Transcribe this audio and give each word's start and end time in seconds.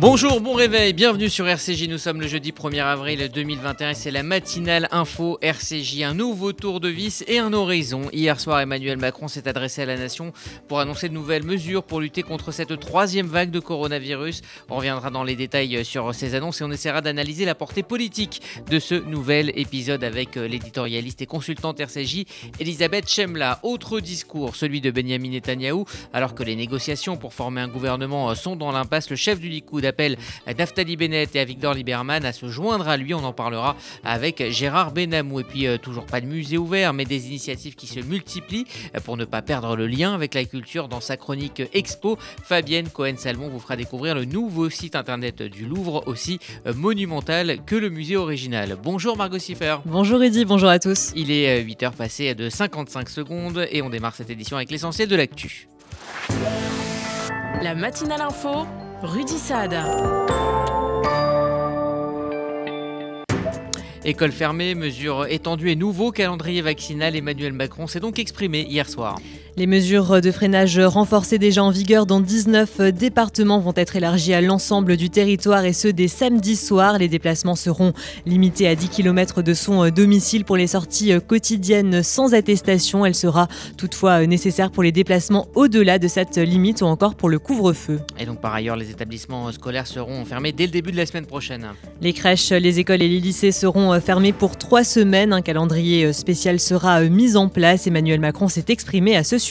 Bonjour, 0.00 0.40
bon 0.40 0.52
réveil, 0.52 0.92
bienvenue 0.92 1.28
sur 1.28 1.48
RCJ. 1.48 1.88
Nous 1.88 1.98
sommes 1.98 2.20
le 2.20 2.28
jeudi 2.28 2.52
1er 2.52 2.84
avril 2.84 3.28
2021 3.34 3.90
et 3.90 3.94
c'est 3.94 4.12
la 4.12 4.22
matinale 4.22 4.86
info 4.92 5.40
RCJ. 5.42 6.02
Un 6.02 6.14
nouveau 6.14 6.52
tour 6.52 6.78
de 6.78 6.88
vis 6.88 7.24
et 7.26 7.40
un 7.40 7.52
horizon. 7.52 8.02
Hier 8.12 8.38
soir, 8.38 8.60
Emmanuel 8.60 8.96
Macron 8.96 9.26
s'est 9.26 9.48
adressé 9.48 9.82
à 9.82 9.86
la 9.86 9.96
nation 9.96 10.32
pour 10.68 10.78
annoncer 10.78 11.08
de 11.08 11.14
nouvelles 11.14 11.42
mesures 11.42 11.82
pour 11.82 12.00
lutter 12.00 12.22
contre 12.22 12.52
cette 12.52 12.78
troisième 12.78 13.26
vague 13.26 13.50
de 13.50 13.58
coronavirus. 13.58 14.42
On 14.70 14.76
reviendra 14.76 15.10
dans 15.10 15.24
les 15.24 15.34
détails 15.34 15.84
sur 15.84 16.14
ces 16.14 16.36
annonces 16.36 16.60
et 16.60 16.64
on 16.64 16.70
essaiera 16.70 17.00
d'analyser 17.00 17.44
la 17.44 17.56
portée 17.56 17.82
politique 17.82 18.40
de 18.70 18.78
ce 18.78 18.94
nouvel 18.94 19.50
épisode 19.58 20.04
avec 20.04 20.36
l'éditorialiste 20.36 21.22
et 21.22 21.26
consultante 21.26 21.80
RCJ 21.80 22.24
Elisabeth 22.60 23.10
Chemla. 23.10 23.58
Autre 23.64 23.98
discours, 23.98 24.54
celui 24.54 24.80
de 24.80 24.92
Benjamin 24.92 25.30
Netanyahou. 25.30 25.86
Alors 26.12 26.36
que 26.36 26.44
les 26.44 26.54
négociations 26.54 27.16
pour 27.16 27.34
former 27.34 27.62
un 27.62 27.68
gouvernement 27.68 28.32
sont 28.36 28.54
dans 28.54 28.70
l'impasse, 28.70 29.10
le 29.10 29.16
chef 29.16 29.40
du 29.40 29.48
Likoud 29.48 29.87
appelle 29.88 30.16
Naftali 30.46 30.96
Bennett 30.96 31.34
et 31.34 31.40
à 31.40 31.44
Victor 31.44 31.74
Lieberman 31.74 32.24
à 32.24 32.32
se 32.32 32.48
joindre 32.48 32.88
à 32.88 32.96
lui. 32.96 33.14
On 33.14 33.24
en 33.24 33.32
parlera 33.32 33.76
avec 34.04 34.50
Gérard 34.50 34.92
Benamou. 34.92 35.40
Et 35.40 35.44
puis, 35.44 35.66
euh, 35.66 35.78
toujours 35.78 36.06
pas 36.06 36.20
de 36.20 36.26
musée 36.26 36.58
ouvert, 36.58 36.92
mais 36.92 37.04
des 37.04 37.26
initiatives 37.28 37.74
qui 37.74 37.86
se 37.86 38.00
multiplient 38.00 38.66
pour 39.04 39.16
ne 39.16 39.24
pas 39.24 39.42
perdre 39.42 39.76
le 39.76 39.86
lien 39.86 40.14
avec 40.14 40.34
la 40.34 40.44
culture 40.44 40.88
dans 40.88 41.00
sa 41.00 41.16
chronique 41.16 41.62
Expo. 41.72 42.18
Fabienne 42.42 42.88
Cohen-Salmon 42.88 43.48
vous 43.48 43.60
fera 43.60 43.76
découvrir 43.76 44.14
le 44.14 44.24
nouveau 44.24 44.70
site 44.70 44.96
internet 44.96 45.42
du 45.42 45.66
Louvre, 45.66 46.04
aussi 46.06 46.38
euh, 46.66 46.74
monumental 46.74 47.58
que 47.64 47.76
le 47.76 47.90
musée 47.90 48.16
original. 48.16 48.76
Bonjour 48.82 49.16
Margot 49.16 49.38
Siffer. 49.38 49.76
Bonjour 49.84 50.22
Eddy, 50.22 50.44
bonjour 50.44 50.68
à 50.68 50.78
tous. 50.78 51.12
Il 51.16 51.30
est 51.30 51.62
8h 51.64 51.86
euh, 51.86 51.90
passé 51.90 52.34
de 52.34 52.48
55 52.48 53.08
secondes 53.08 53.66
et 53.70 53.82
on 53.82 53.90
démarre 53.90 54.14
cette 54.14 54.30
édition 54.30 54.56
avec 54.56 54.70
l'essentiel 54.70 55.08
de 55.08 55.16
l'actu. 55.16 55.68
La 57.62 57.74
matinale 57.74 58.20
info 58.20 58.66
Rudy 59.02 59.38
Saad. 59.38 59.76
École 64.04 64.32
fermée, 64.32 64.74
mesures 64.74 65.26
étendues 65.26 65.70
et 65.70 65.76
nouveau 65.76 66.10
calendrier 66.10 66.62
vaccinal, 66.62 67.14
Emmanuel 67.14 67.52
Macron 67.52 67.86
s'est 67.86 68.00
donc 68.00 68.18
exprimé 68.18 68.62
hier 68.62 68.88
soir. 68.88 69.20
Les 69.58 69.66
mesures 69.66 70.20
de 70.20 70.30
freinage 70.30 70.78
renforcées 70.78 71.36
déjà 71.36 71.64
en 71.64 71.70
vigueur 71.70 72.06
dans 72.06 72.20
19 72.20 72.92
départements 72.92 73.58
vont 73.58 73.72
être 73.74 73.96
élargies 73.96 74.32
à 74.32 74.40
l'ensemble 74.40 74.96
du 74.96 75.10
territoire 75.10 75.64
et 75.64 75.72
ce 75.72 75.88
dès 75.88 76.06
samedi 76.06 76.54
soir. 76.54 76.96
Les 76.96 77.08
déplacements 77.08 77.56
seront 77.56 77.92
limités 78.24 78.68
à 78.68 78.76
10 78.76 78.88
km 78.88 79.42
de 79.42 79.54
son 79.54 79.88
domicile 79.88 80.44
pour 80.44 80.56
les 80.56 80.68
sorties 80.68 81.12
quotidiennes 81.26 82.04
sans 82.04 82.34
attestation. 82.34 83.04
Elle 83.04 83.16
sera 83.16 83.48
toutefois 83.76 84.24
nécessaire 84.28 84.70
pour 84.70 84.84
les 84.84 84.92
déplacements 84.92 85.48
au-delà 85.56 85.98
de 85.98 86.06
cette 86.06 86.36
limite 86.36 86.82
ou 86.82 86.84
encore 86.84 87.16
pour 87.16 87.28
le 87.28 87.40
couvre-feu. 87.40 87.98
Et 88.16 88.26
donc 88.26 88.40
par 88.40 88.54
ailleurs, 88.54 88.76
les 88.76 88.92
établissements 88.92 89.50
scolaires 89.50 89.88
seront 89.88 90.24
fermés 90.24 90.52
dès 90.52 90.66
le 90.66 90.72
début 90.72 90.92
de 90.92 90.98
la 90.98 91.06
semaine 91.06 91.26
prochaine. 91.26 91.66
Les 92.00 92.12
crèches, 92.12 92.50
les 92.50 92.78
écoles 92.78 93.02
et 93.02 93.08
les 93.08 93.18
lycées 93.18 93.50
seront 93.50 94.00
fermés 94.00 94.32
pour 94.32 94.56
trois 94.56 94.84
semaines. 94.84 95.32
Un 95.32 95.42
calendrier 95.42 96.12
spécial 96.12 96.60
sera 96.60 97.02
mis 97.02 97.34
en 97.34 97.48
place. 97.48 97.88
Emmanuel 97.88 98.20
Macron 98.20 98.46
s'est 98.46 98.66
exprimé 98.68 99.16
à 99.16 99.24
ce 99.24 99.36
sujet. 99.36 99.47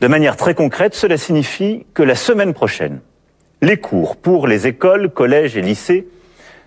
De 0.00 0.06
manière 0.06 0.36
très 0.36 0.54
concrète, 0.54 0.94
cela 0.94 1.16
signifie 1.16 1.86
que 1.94 2.02
la 2.02 2.14
semaine 2.14 2.54
prochaine, 2.54 3.00
les 3.62 3.76
cours 3.76 4.16
pour 4.16 4.46
les 4.46 4.66
écoles, 4.66 5.10
collèges 5.10 5.56
et 5.56 5.62
lycées 5.62 6.06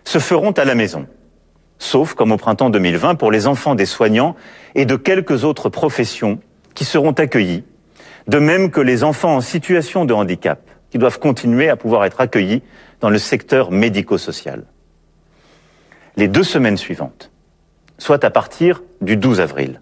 se 0.03 0.19
feront 0.19 0.51
à 0.51 0.65
la 0.65 0.75
maison, 0.75 1.07
sauf 1.79 2.13
comme 2.13 2.31
au 2.31 2.37
printemps 2.37 2.69
2020 2.69 3.15
pour 3.15 3.31
les 3.31 3.47
enfants 3.47 3.75
des 3.75 3.85
soignants 3.85 4.35
et 4.75 4.85
de 4.85 4.95
quelques 4.95 5.43
autres 5.43 5.69
professions 5.69 6.39
qui 6.73 6.85
seront 6.85 7.13
accueillis, 7.13 7.63
de 8.27 8.39
même 8.39 8.71
que 8.71 8.81
les 8.81 9.03
enfants 9.03 9.35
en 9.35 9.41
situation 9.41 10.05
de 10.05 10.13
handicap 10.13 10.59
qui 10.89 10.97
doivent 10.97 11.19
continuer 11.19 11.69
à 11.69 11.77
pouvoir 11.77 12.05
être 12.05 12.19
accueillis 12.19 12.61
dans 12.99 13.09
le 13.09 13.17
secteur 13.17 13.71
médico-social. 13.71 14.65
Les 16.17 16.27
deux 16.27 16.43
semaines 16.43 16.77
suivantes, 16.77 17.31
soit 17.97 18.23
à 18.25 18.29
partir 18.29 18.83
du 18.99 19.15
12 19.15 19.39
avril, 19.39 19.81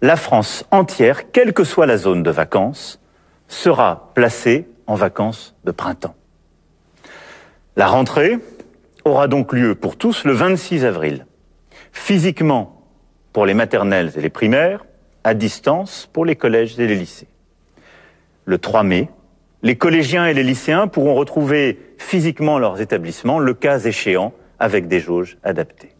la 0.00 0.16
France 0.16 0.64
entière, 0.70 1.32
quelle 1.32 1.52
que 1.52 1.64
soit 1.64 1.86
la 1.86 1.96
zone 1.96 2.22
de 2.22 2.30
vacances, 2.30 3.00
sera 3.48 4.10
placée 4.14 4.68
en 4.86 4.94
vacances 4.94 5.54
de 5.64 5.70
printemps. 5.70 6.14
La 7.76 7.86
rentrée 7.86 8.38
aura 9.04 9.28
donc 9.28 9.52
lieu 9.52 9.74
pour 9.74 9.96
tous 9.96 10.24
le 10.24 10.32
26 10.32 10.84
avril, 10.84 11.26
physiquement 11.92 12.82
pour 13.32 13.46
les 13.46 13.54
maternelles 13.54 14.12
et 14.16 14.20
les 14.20 14.30
primaires, 14.30 14.84
à 15.24 15.34
distance 15.34 16.08
pour 16.12 16.24
les 16.24 16.36
collèges 16.36 16.78
et 16.78 16.86
les 16.86 16.96
lycées. 16.96 17.28
Le 18.44 18.58
3 18.58 18.82
mai, 18.82 19.08
les 19.62 19.76
collégiens 19.76 20.26
et 20.26 20.34
les 20.34 20.44
lycéens 20.44 20.86
pourront 20.86 21.14
retrouver 21.14 21.78
physiquement 21.98 22.58
leurs 22.58 22.80
établissements, 22.80 23.38
le 23.38 23.54
cas 23.54 23.80
échéant, 23.80 24.32
avec 24.58 24.88
des 24.88 25.00
jauges 25.00 25.38
adaptées. 25.42 25.90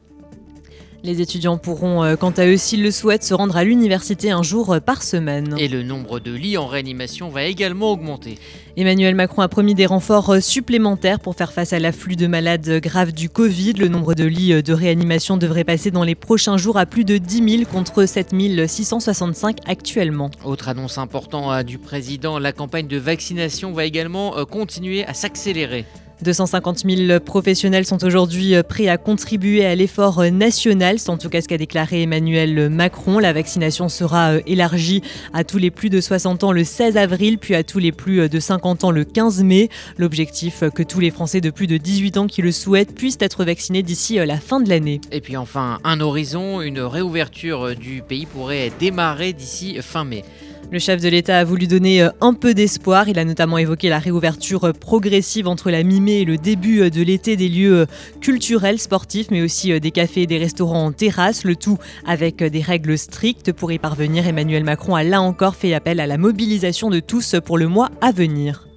Les 1.04 1.20
étudiants 1.20 1.58
pourront, 1.58 2.02
euh, 2.02 2.16
quant 2.16 2.32
à 2.32 2.46
eux, 2.46 2.56
s'ils 2.56 2.82
le 2.82 2.90
souhaitent, 2.90 3.22
se 3.22 3.32
rendre 3.32 3.56
à 3.56 3.62
l'université 3.62 4.32
un 4.32 4.42
jour 4.42 4.72
euh, 4.72 4.80
par 4.80 5.04
semaine. 5.04 5.54
Et 5.56 5.68
le 5.68 5.84
nombre 5.84 6.18
de 6.18 6.32
lits 6.32 6.56
en 6.56 6.66
réanimation 6.66 7.28
va 7.28 7.44
également 7.44 7.92
augmenter. 7.92 8.36
Emmanuel 8.76 9.14
Macron 9.14 9.42
a 9.42 9.48
promis 9.48 9.76
des 9.76 9.86
renforts 9.86 10.30
euh, 10.30 10.40
supplémentaires 10.40 11.20
pour 11.20 11.36
faire 11.36 11.52
face 11.52 11.72
à 11.72 11.78
l'afflux 11.78 12.16
de 12.16 12.26
malades 12.26 12.80
graves 12.80 13.12
du 13.12 13.28
Covid. 13.28 13.74
Le 13.74 13.86
nombre 13.86 14.14
de 14.14 14.24
lits 14.24 14.60
de 14.60 14.72
réanimation 14.72 15.36
devrait 15.36 15.62
passer 15.62 15.92
dans 15.92 16.02
les 16.02 16.16
prochains 16.16 16.56
jours 16.56 16.78
à 16.78 16.84
plus 16.84 17.04
de 17.04 17.16
10 17.16 17.58
000 17.58 17.70
contre 17.70 18.04
7 18.04 18.34
665 18.66 19.58
actuellement. 19.66 20.32
Autre 20.44 20.68
annonce 20.68 20.98
importante 20.98 21.64
du 21.64 21.78
président, 21.78 22.40
la 22.40 22.50
campagne 22.50 22.88
de 22.88 22.98
vaccination 22.98 23.70
va 23.72 23.84
également 23.84 24.32
continuer 24.46 25.04
à 25.04 25.14
s'accélérer. 25.14 25.84
250 26.22 26.84
000 26.84 27.20
professionnels 27.20 27.84
sont 27.84 28.02
aujourd'hui 28.04 28.54
euh, 28.54 28.62
prêts 28.62 28.88
à 28.88 28.98
contribuer 28.98 29.64
à 29.64 29.74
l'effort 29.74 30.20
euh, 30.20 30.30
national. 30.30 30.98
C'est 30.98 31.10
en 31.10 31.18
tout 31.18 31.28
cas 31.28 31.40
ce 31.40 31.48
qu'a 31.48 31.58
déclaré 31.58 32.02
Emmanuel 32.02 32.68
Macron. 32.70 33.18
La 33.18 33.32
vaccination 33.32 33.88
sera 33.88 34.32
euh, 34.32 34.40
élargie 34.46 35.02
à 35.32 35.44
tous 35.44 35.58
les 35.58 35.70
plus 35.70 35.90
de 35.90 36.00
60 36.00 36.44
ans 36.44 36.52
le 36.52 36.64
16 36.64 36.96
avril, 36.96 37.38
puis 37.38 37.54
à 37.54 37.62
tous 37.62 37.78
les 37.78 37.92
plus 37.92 38.28
de 38.28 38.40
50 38.40 38.84
ans 38.84 38.90
le 38.90 39.04
15 39.04 39.44
mai. 39.44 39.68
L'objectif 39.96 40.64
que 40.74 40.82
tous 40.82 41.00
les 41.00 41.10
Français 41.10 41.40
de 41.40 41.50
plus 41.50 41.66
de 41.66 41.76
18 41.76 42.16
ans 42.18 42.26
qui 42.26 42.42
le 42.42 42.52
souhaitent 42.52 42.94
puissent 42.94 43.18
être 43.20 43.44
vaccinés 43.44 43.82
d'ici 43.82 44.16
la 44.16 44.38
fin 44.38 44.60
de 44.60 44.68
l'année. 44.68 45.00
Et 45.12 45.20
puis 45.20 45.36
enfin, 45.36 45.78
un 45.84 46.00
horizon, 46.00 46.60
une 46.62 46.80
réouverture 46.80 47.76
du 47.76 48.02
pays 48.02 48.26
pourrait 48.26 48.72
démarrer 48.80 49.32
d'ici 49.32 49.78
fin 49.80 50.04
mai. 50.04 50.24
Le 50.70 50.78
chef 50.78 51.00
de 51.00 51.08
l'État 51.08 51.38
a 51.38 51.44
voulu 51.44 51.66
donner 51.66 52.02
euh, 52.02 52.10
un 52.20 52.34
peu 52.34 52.52
d'espoir. 52.52 53.08
Il 53.08 53.18
a 53.18 53.24
notamment 53.24 53.56
évoqué 53.56 53.88
la 53.88 53.98
réouverture 53.98 54.64
euh, 54.64 54.72
progressive 54.72 55.48
entre 55.48 55.70
la 55.70 55.82
mi-mai 55.82 56.20
et 56.20 56.24
le 56.26 56.36
début 56.36 56.82
euh, 56.82 56.90
de 56.90 57.00
l'été 57.00 57.36
des 57.36 57.48
lieux 57.48 57.86
culturels, 58.20 58.78
sportifs, 58.78 59.30
mais 59.30 59.40
aussi 59.40 59.80
des 59.80 59.90
cafés 59.90 60.22
et 60.22 60.26
des 60.26 60.36
restaurants 60.36 60.84
en 60.84 60.92
terrasse, 60.92 61.44
le 61.44 61.56
tout 61.56 61.78
avec 62.06 62.44
des 62.44 62.60
règles 62.60 62.98
strictes. 62.98 63.52
Pour 63.52 63.72
y 63.72 63.78
parvenir, 63.78 64.26
Emmanuel 64.26 64.62
Macron 64.62 64.94
a 64.94 65.04
là 65.04 65.22
encore 65.22 65.56
fait 65.56 65.72
appel 65.72 66.00
à 66.00 66.06
la 66.06 66.18
mobilisation 66.18 66.90
de 66.90 67.00
tous 67.00 67.36
pour 67.42 67.56
le 67.56 67.66
mois 67.66 67.88
à 68.02 68.12
venir. 68.12 68.67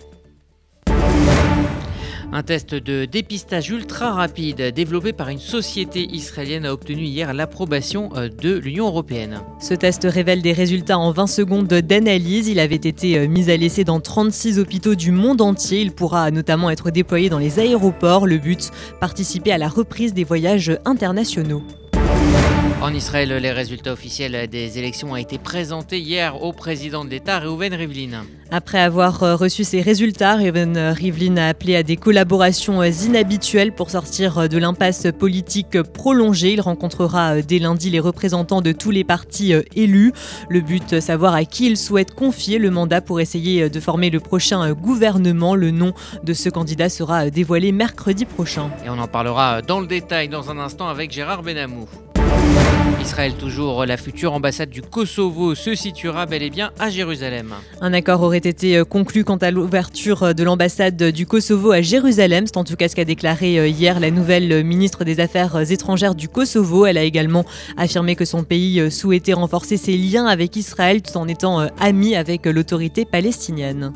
Un 2.33 2.43
test 2.43 2.75
de 2.75 3.03
dépistage 3.03 3.71
ultra 3.71 4.13
rapide 4.13 4.73
développé 4.73 5.11
par 5.11 5.27
une 5.27 5.39
société 5.39 6.07
israélienne 6.13 6.65
a 6.65 6.71
obtenu 6.71 7.01
hier 7.03 7.33
l'approbation 7.33 8.09
euh, 8.15 8.29
de 8.29 8.57
l'Union 8.57 8.87
européenne. 8.87 9.41
Ce 9.59 9.73
test 9.73 10.07
révèle 10.09 10.41
des 10.41 10.53
résultats 10.53 10.97
en 10.97 11.11
20 11.11 11.27
secondes 11.27 11.67
d'analyse. 11.67 12.47
Il 12.47 12.61
avait 12.61 12.75
été 12.75 13.17
euh, 13.17 13.27
mis 13.27 13.51
à 13.51 13.57
l'essai 13.57 13.83
dans 13.83 13.99
36 13.99 14.59
hôpitaux 14.59 14.95
du 14.95 15.11
monde 15.11 15.41
entier. 15.41 15.81
Il 15.81 15.91
pourra 15.91 16.31
notamment 16.31 16.69
être 16.69 16.89
déployé 16.89 17.27
dans 17.29 17.37
les 17.37 17.59
aéroports. 17.59 18.25
Le 18.25 18.37
but, 18.37 18.71
participer 19.01 19.51
à 19.51 19.57
la 19.57 19.67
reprise 19.67 20.13
des 20.13 20.23
voyages 20.23 20.71
internationaux. 20.85 21.63
En 22.81 22.95
Israël, 22.95 23.31
les 23.31 23.51
résultats 23.51 23.93
officiels 23.93 24.47
des 24.47 24.79
élections 24.79 25.11
ont 25.11 25.15
été 25.15 25.37
présentés 25.37 25.99
hier 25.99 26.41
au 26.41 26.51
président 26.51 27.05
de 27.05 27.11
l'État, 27.11 27.39
Reuven 27.39 27.75
Rivlin. 27.75 28.25
Après 28.49 28.79
avoir 28.79 29.21
euh, 29.21 29.35
reçu 29.35 29.63
ces 29.63 29.81
résultats, 29.81 30.35
Reuven 30.35 30.75
Rivlin 30.75 31.37
a 31.37 31.49
appelé 31.49 31.75
à 31.75 31.83
des 31.83 31.95
collaborations 31.95 32.81
euh, 32.81 32.89
inhabituelles 32.89 33.71
pour 33.71 33.91
sortir 33.91 34.39
euh, 34.39 34.47
de 34.47 34.57
l'impasse 34.57 35.05
politique 35.17 35.79
prolongée. 35.83 36.53
Il 36.53 36.61
rencontrera 36.61 37.43
dès 37.43 37.59
lundi 37.59 37.91
les 37.91 37.99
représentants 37.99 38.63
de 38.63 38.71
tous 38.71 38.89
les 38.89 39.03
partis 39.03 39.53
élus. 39.75 40.11
Le 40.49 40.61
but, 40.61 40.99
savoir 41.01 41.35
à 41.35 41.45
qui 41.45 41.67
il 41.67 41.77
souhaite 41.77 42.15
confier 42.15 42.57
le 42.57 42.71
mandat 42.71 43.01
pour 43.01 43.21
essayer 43.21 43.69
de 43.69 43.79
former 43.79 44.09
le 44.09 44.19
prochain 44.19 44.73
gouvernement. 44.73 45.53
Le 45.53 45.69
nom 45.69 45.93
de 46.23 46.33
ce 46.33 46.49
candidat 46.49 46.89
sera 46.89 47.29
dévoilé 47.29 47.71
mercredi 47.71 48.25
prochain. 48.25 48.71
Et 48.83 48.89
on 48.89 48.97
en 48.97 49.07
parlera 49.07 49.61
dans 49.61 49.79
le 49.79 49.87
détail 49.87 50.29
dans 50.29 50.49
un 50.49 50.57
instant 50.57 50.87
avec 50.87 51.11
Gérard 51.11 51.43
Benamou. 51.43 51.87
Israël 53.01 53.33
toujours, 53.33 53.85
la 53.85 53.97
future 53.97 54.31
ambassade 54.31 54.69
du 54.69 54.81
Kosovo 54.81 55.53
se 55.53 55.75
situera 55.75 56.25
bel 56.25 56.43
et 56.43 56.49
bien 56.49 56.71
à 56.79 56.89
Jérusalem. 56.89 57.53
Un 57.81 57.93
accord 57.93 58.21
aurait 58.21 58.37
été 58.37 58.77
euh, 58.77 58.85
conclu 58.85 59.23
quant 59.23 59.37
à 59.37 59.51
l'ouverture 59.51 60.23
euh, 60.23 60.33
de 60.33 60.43
l'ambassade 60.43 60.95
du 60.95 61.25
Kosovo 61.25 61.71
à 61.71 61.81
Jérusalem. 61.81 62.45
C'est 62.47 62.57
en 62.57 62.63
tout 62.63 62.75
cas 62.75 62.87
ce 62.87 62.95
qu'a 62.95 63.03
déclaré 63.03 63.59
euh, 63.59 63.67
hier 63.67 63.99
la 63.99 64.11
nouvelle 64.11 64.63
ministre 64.63 65.03
des 65.03 65.19
Affaires 65.19 65.71
étrangères 65.71 66.15
du 66.15 66.29
Kosovo. 66.29 66.85
Elle 66.85 66.97
a 66.97 67.03
également 67.03 67.43
affirmé 67.75 68.15
que 68.15 68.23
son 68.25 68.43
pays 68.43 68.89
souhaitait 68.89 69.33
renforcer 69.33 69.77
ses 69.77 69.97
liens 69.97 70.27
avec 70.27 70.55
Israël 70.55 71.01
tout 71.01 71.17
en 71.17 71.27
étant 71.27 71.67
ami 71.79 72.15
avec 72.15 72.45
l'autorité 72.45 73.03
palestinienne. 73.03 73.91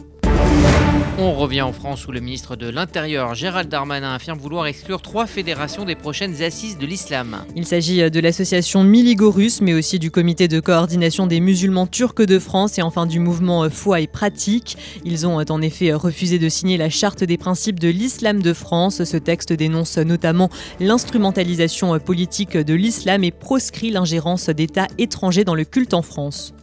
On 1.18 1.32
revient 1.34 1.62
en 1.62 1.72
France 1.72 2.08
où 2.08 2.12
le 2.12 2.20
ministre 2.20 2.58
de 2.58 2.68
l'Intérieur, 2.68 3.36
Gérald 3.36 3.70
Darmanin, 3.70 4.14
affirme 4.16 4.38
vouloir 4.38 4.66
exclure 4.66 5.02
trois 5.02 5.26
fédérations 5.26 5.86
des 5.86 5.96
prochaines 5.96 6.44
assises 6.44 6.78
de 6.78 6.86
l'islam. 6.86 7.38
Il 7.56 7.66
s'agit 7.66 8.12
de 8.12 8.20
l'association 8.20 8.84
Miligorus, 8.84 9.62
mais 9.62 9.74
aussi 9.74 9.98
du 9.98 10.12
comité 10.12 10.50
de 10.50 10.60
coordination 10.60 11.26
des 11.26 11.40
musulmans 11.40 11.88
turcs 11.88 12.26
de 12.26 12.38
France 12.38 12.78
et 12.80 12.82
enfin 12.82 13.06
du 13.06 13.20
mouvement 13.20 13.70
Foi 13.70 14.02
et 14.02 14.08
Pratique. 14.08 14.78
Ils 15.06 15.26
ont 15.26 15.38
en 15.38 15.62
effet 15.62 15.94
refusé 15.94 16.38
de 16.38 16.50
signer 16.50 16.76
la 16.76 16.90
charte 16.90 17.24
des 17.24 17.38
principes 17.38 17.80
de 17.80 17.88
l'islam 17.88 18.42
de 18.42 18.52
France. 18.52 19.06
Ce 19.06 19.18
texte 19.18 19.54
dénonce 19.54 19.98
notamment 19.98 20.50
l'instrumentalisation 20.82 21.98
politique 21.98 22.58
de 22.58 22.74
l'islam 22.74 23.24
et 23.24 23.32
proscrit 23.32 23.90
l'ingérence 23.90 24.50
d'États 24.50 24.88
étrangers 24.98 25.46
dans 25.46 25.56
le 25.56 25.64
culte 25.64 25.94
en 25.94 26.02
France. 26.02 26.54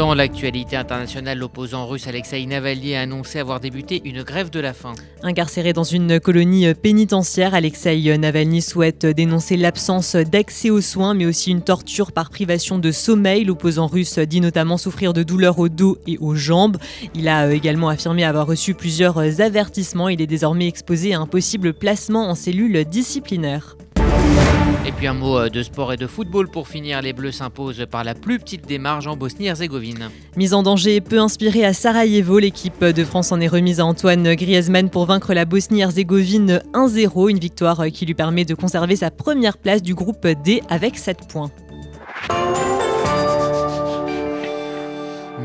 Dans 0.00 0.14
l'actualité 0.14 0.76
internationale, 0.76 1.36
l'opposant 1.36 1.86
russe 1.86 2.06
Alexei 2.06 2.46
Navalny 2.46 2.94
a 2.94 3.02
annoncé 3.02 3.38
avoir 3.38 3.60
débuté 3.60 4.00
une 4.06 4.22
grève 4.22 4.48
de 4.48 4.58
la 4.58 4.72
faim. 4.72 4.94
Incarcéré 5.22 5.74
dans 5.74 5.84
une 5.84 6.18
colonie 6.18 6.72
pénitentiaire, 6.72 7.54
Alexei 7.54 8.16
Navalny 8.16 8.62
souhaite 8.62 9.04
dénoncer 9.04 9.58
l'absence 9.58 10.16
d'accès 10.16 10.70
aux 10.70 10.80
soins, 10.80 11.12
mais 11.12 11.26
aussi 11.26 11.50
une 11.50 11.60
torture 11.60 12.12
par 12.12 12.30
privation 12.30 12.78
de 12.78 12.90
sommeil. 12.92 13.44
L'opposant 13.44 13.88
russe 13.88 14.18
dit 14.20 14.40
notamment 14.40 14.78
souffrir 14.78 15.12
de 15.12 15.22
douleurs 15.22 15.58
au 15.58 15.68
dos 15.68 15.98
et 16.06 16.16
aux 16.16 16.34
jambes. 16.34 16.78
Il 17.14 17.28
a 17.28 17.52
également 17.52 17.90
affirmé 17.90 18.24
avoir 18.24 18.46
reçu 18.46 18.72
plusieurs 18.72 19.18
avertissements. 19.42 20.08
Il 20.08 20.22
est 20.22 20.26
désormais 20.26 20.66
exposé 20.66 21.12
à 21.12 21.20
un 21.20 21.26
possible 21.26 21.74
placement 21.74 22.30
en 22.30 22.34
cellule 22.34 22.86
disciplinaire. 22.86 23.76
Et 24.90 24.92
puis 24.92 25.06
un 25.06 25.14
mot 25.14 25.38
euh, 25.38 25.48
de 25.48 25.62
sport 25.62 25.92
et 25.92 25.96
de 25.96 26.08
football 26.08 26.48
pour 26.48 26.66
finir. 26.66 27.00
Les 27.00 27.12
Bleus 27.12 27.30
s'imposent 27.30 27.86
par 27.88 28.02
la 28.02 28.16
plus 28.16 28.40
petite 28.40 28.66
démarche 28.66 29.06
en 29.06 29.16
Bosnie-Herzégovine. 29.16 30.10
Mise 30.36 30.52
en 30.52 30.64
danger 30.64 31.00
peu 31.00 31.20
inspirée 31.20 31.64
à 31.64 31.72
Sarajevo, 31.72 32.40
l'équipe 32.40 32.84
de 32.84 33.04
France 33.04 33.30
en 33.30 33.40
est 33.40 33.46
remise 33.46 33.78
à 33.78 33.84
Antoine 33.84 34.34
Griezmann 34.34 34.90
pour 34.90 35.06
vaincre 35.06 35.32
la 35.32 35.44
Bosnie-Herzégovine 35.44 36.60
1-0. 36.74 37.30
Une 37.30 37.38
victoire 37.38 37.86
qui 37.92 38.04
lui 38.04 38.14
permet 38.14 38.44
de 38.44 38.56
conserver 38.56 38.96
sa 38.96 39.12
première 39.12 39.58
place 39.58 39.80
du 39.80 39.94
groupe 39.94 40.26
D 40.26 40.60
avec 40.68 40.98
7 40.98 41.18
points. 41.28 41.52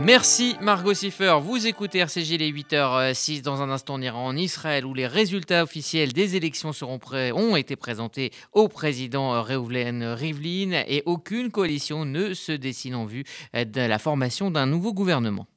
Merci 0.05 0.55
Margot 0.61 0.93
Siffer. 0.93 1.39
Vous 1.41 1.65
écoutez 1.65 1.97
RCG 1.97 2.37
les 2.37 2.51
8h06. 2.51 3.41
Dans 3.41 3.63
un 3.63 3.71
instant, 3.71 3.95
on 3.95 4.01
ira 4.01 4.19
en 4.19 4.37
Israël 4.37 4.85
où 4.85 4.93
les 4.93 5.07
résultats 5.07 5.63
officiels 5.63 6.13
des 6.13 6.35
élections 6.35 6.73
seront 6.73 6.99
ont 7.33 7.55
été 7.55 7.75
présentés 7.75 8.31
au 8.53 8.67
président 8.67 9.41
Reuven 9.41 10.03
Rivlin 10.03 10.83
et 10.87 11.01
aucune 11.07 11.49
coalition 11.49 12.05
ne 12.05 12.35
se 12.35 12.51
dessine 12.51 12.93
en 12.93 13.05
vue 13.05 13.23
de 13.55 13.81
la 13.81 13.97
formation 13.97 14.51
d'un 14.51 14.67
nouveau 14.67 14.93
gouvernement. 14.93 15.47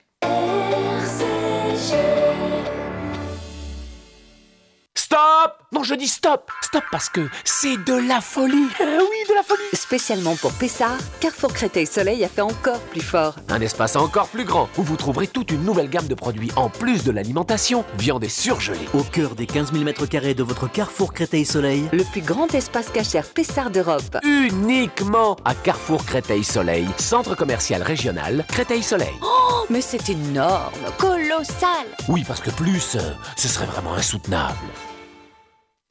Stop 4.94 5.62
Non, 5.72 5.82
je 5.82 5.94
dis 5.94 6.08
stop 6.08 6.50
Stop 6.62 6.84
parce 6.90 7.10
que 7.10 7.28
c'est 7.44 7.76
de 7.84 8.08
la 8.08 8.22
folie 8.22 8.68
Spécialement 9.72 10.36
pour 10.36 10.52
Pessard, 10.52 10.98
Carrefour 11.20 11.52
Créteil 11.52 11.86
Soleil 11.86 12.24
a 12.24 12.28
fait 12.28 12.40
encore 12.42 12.80
plus 12.80 13.00
fort. 13.00 13.36
Un 13.48 13.60
espace 13.60 13.96
encore 13.96 14.28
plus 14.28 14.44
grand, 14.44 14.68
où 14.76 14.82
vous 14.82 14.96
trouverez 14.96 15.26
toute 15.26 15.50
une 15.50 15.62
nouvelle 15.62 15.88
gamme 15.88 16.08
de 16.08 16.14
produits 16.14 16.50
en 16.56 16.68
plus 16.68 17.04
de 17.04 17.10
l'alimentation, 17.10 17.84
viande 17.98 18.24
et 18.24 18.28
surgelée. 18.28 18.88
Au 18.94 19.02
cœur 19.02 19.34
des 19.34 19.46
15 19.46 19.72
000 19.72 19.84
m2 19.84 20.34
de 20.34 20.42
votre 20.42 20.70
Carrefour 20.70 21.12
Créteil 21.12 21.44
Soleil, 21.44 21.88
Le 21.92 22.04
plus 22.04 22.20
grand 22.20 22.54
espace 22.54 22.90
cachère 22.90 23.26
Pessard 23.26 23.70
d'Europe. 23.70 24.18
Uniquement 24.24 25.36
à 25.44 25.54
Carrefour 25.54 26.04
Créteil 26.04 26.44
Soleil, 26.44 26.86
centre 26.98 27.34
commercial 27.34 27.82
régional 27.82 28.44
Créteil 28.48 28.82
Soleil. 28.82 29.14
Oh, 29.22 29.64
mais 29.70 29.80
c'est 29.80 30.08
énorme, 30.10 30.72
colossal 30.98 31.86
Oui, 32.08 32.24
parce 32.26 32.40
que 32.40 32.50
plus, 32.50 32.96
euh, 32.96 33.12
ce 33.36 33.48
serait 33.48 33.66
vraiment 33.66 33.94
insoutenable. 33.94 34.56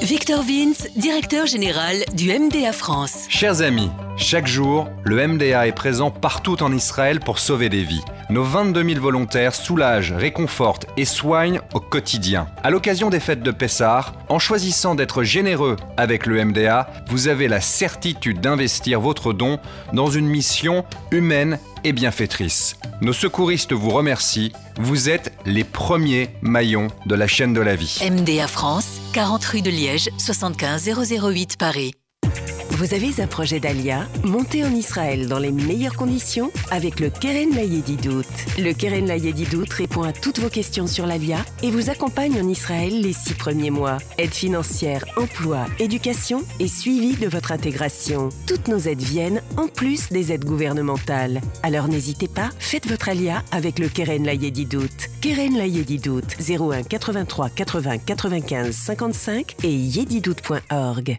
Victor 0.00 0.42
Vince, 0.42 0.86
directeur 0.96 1.46
général 1.46 1.96
du 2.14 2.32
MDA 2.32 2.72
France. 2.72 3.26
Chers 3.28 3.60
amis, 3.60 3.90
chaque 4.16 4.46
jour, 4.46 4.88
le 5.02 5.26
MDA 5.26 5.66
est 5.66 5.72
présent 5.72 6.12
partout 6.12 6.62
en 6.62 6.72
Israël 6.72 7.18
pour 7.18 7.40
sauver 7.40 7.68
des 7.68 7.82
vies. 7.82 8.04
Nos 8.30 8.44
22 8.44 8.84
000 8.90 9.00
volontaires 9.00 9.56
soulagent, 9.56 10.12
réconfortent 10.12 10.86
et 10.96 11.04
soignent 11.04 11.60
au 11.74 11.80
quotidien. 11.80 12.46
À 12.62 12.70
l'occasion 12.70 13.10
des 13.10 13.18
fêtes 13.18 13.42
de 13.42 13.50
Pessah, 13.50 14.12
en 14.28 14.38
choisissant 14.38 14.94
d'être 14.94 15.24
généreux 15.24 15.76
avec 15.96 16.26
le 16.26 16.44
MDA, 16.44 16.88
vous 17.08 17.26
avez 17.26 17.48
la 17.48 17.60
certitude 17.60 18.40
d'investir 18.40 19.00
votre 19.00 19.32
don 19.32 19.58
dans 19.92 20.10
une 20.10 20.26
mission 20.26 20.84
humaine 21.10 21.58
et 21.84 21.92
bienfaitrice. 21.92 22.76
Nos 23.00 23.12
secouristes 23.12 23.72
vous 23.72 23.90
remercient. 23.90 24.52
Vous 24.78 25.08
êtes 25.08 25.32
les 25.44 25.64
premiers 25.64 26.30
maillons 26.42 26.88
de 27.06 27.14
la 27.14 27.26
chaîne 27.26 27.52
de 27.52 27.60
la 27.60 27.76
vie. 27.76 27.98
MDA 28.02 28.46
France, 28.46 29.00
40 29.12 29.44
rue 29.44 29.62
de 29.62 29.70
Liège, 29.70 30.10
75 30.18 30.90
008 31.22 31.56
Paris. 31.56 31.92
Vous 32.72 32.94
avez 32.94 33.20
un 33.20 33.26
projet 33.26 33.60
d'Alia 33.60 34.08
Montez 34.24 34.64
en 34.64 34.74
Israël 34.74 35.28
dans 35.28 35.38
les 35.38 35.52
meilleures 35.52 35.94
conditions 35.94 36.50
avec 36.70 37.00
le 37.00 37.10
Keren 37.10 37.54
Layedidout. 37.54 38.24
Le 38.58 38.72
Keren 38.72 39.06
Layedidout 39.06 39.70
répond 39.70 40.02
à 40.02 40.12
toutes 40.12 40.40
vos 40.40 40.48
questions 40.48 40.86
sur 40.86 41.06
l'Alia 41.06 41.44
et 41.62 41.70
vous 41.70 41.90
accompagne 41.90 42.40
en 42.40 42.48
Israël 42.48 43.00
les 43.00 43.12
six 43.12 43.34
premiers 43.34 43.70
mois. 43.70 43.98
Aide 44.16 44.32
financière, 44.32 45.04
emploi, 45.16 45.66
éducation 45.78 46.42
et 46.60 46.66
suivi 46.66 47.14
de 47.14 47.28
votre 47.28 47.52
intégration. 47.52 48.30
Toutes 48.46 48.68
nos 48.68 48.78
aides 48.78 49.02
viennent 49.02 49.42
en 49.58 49.68
plus 49.68 50.08
des 50.08 50.32
aides 50.32 50.46
gouvernementales. 50.46 51.40
Alors 51.62 51.88
n'hésitez 51.88 52.28
pas, 52.28 52.50
faites 52.58 52.88
votre 52.88 53.10
Alia 53.10 53.42
avec 53.52 53.78
le 53.78 53.88
Keren 53.88 54.24
Layedidout. 54.24 54.88
Keren 55.20 55.56
Layedidout 55.56 56.22
01 56.40 56.84
83 56.84 57.50
80 57.50 57.98
95 57.98 58.74
55 58.74 59.56
et 59.62 59.72
yedidout.org. 59.72 61.18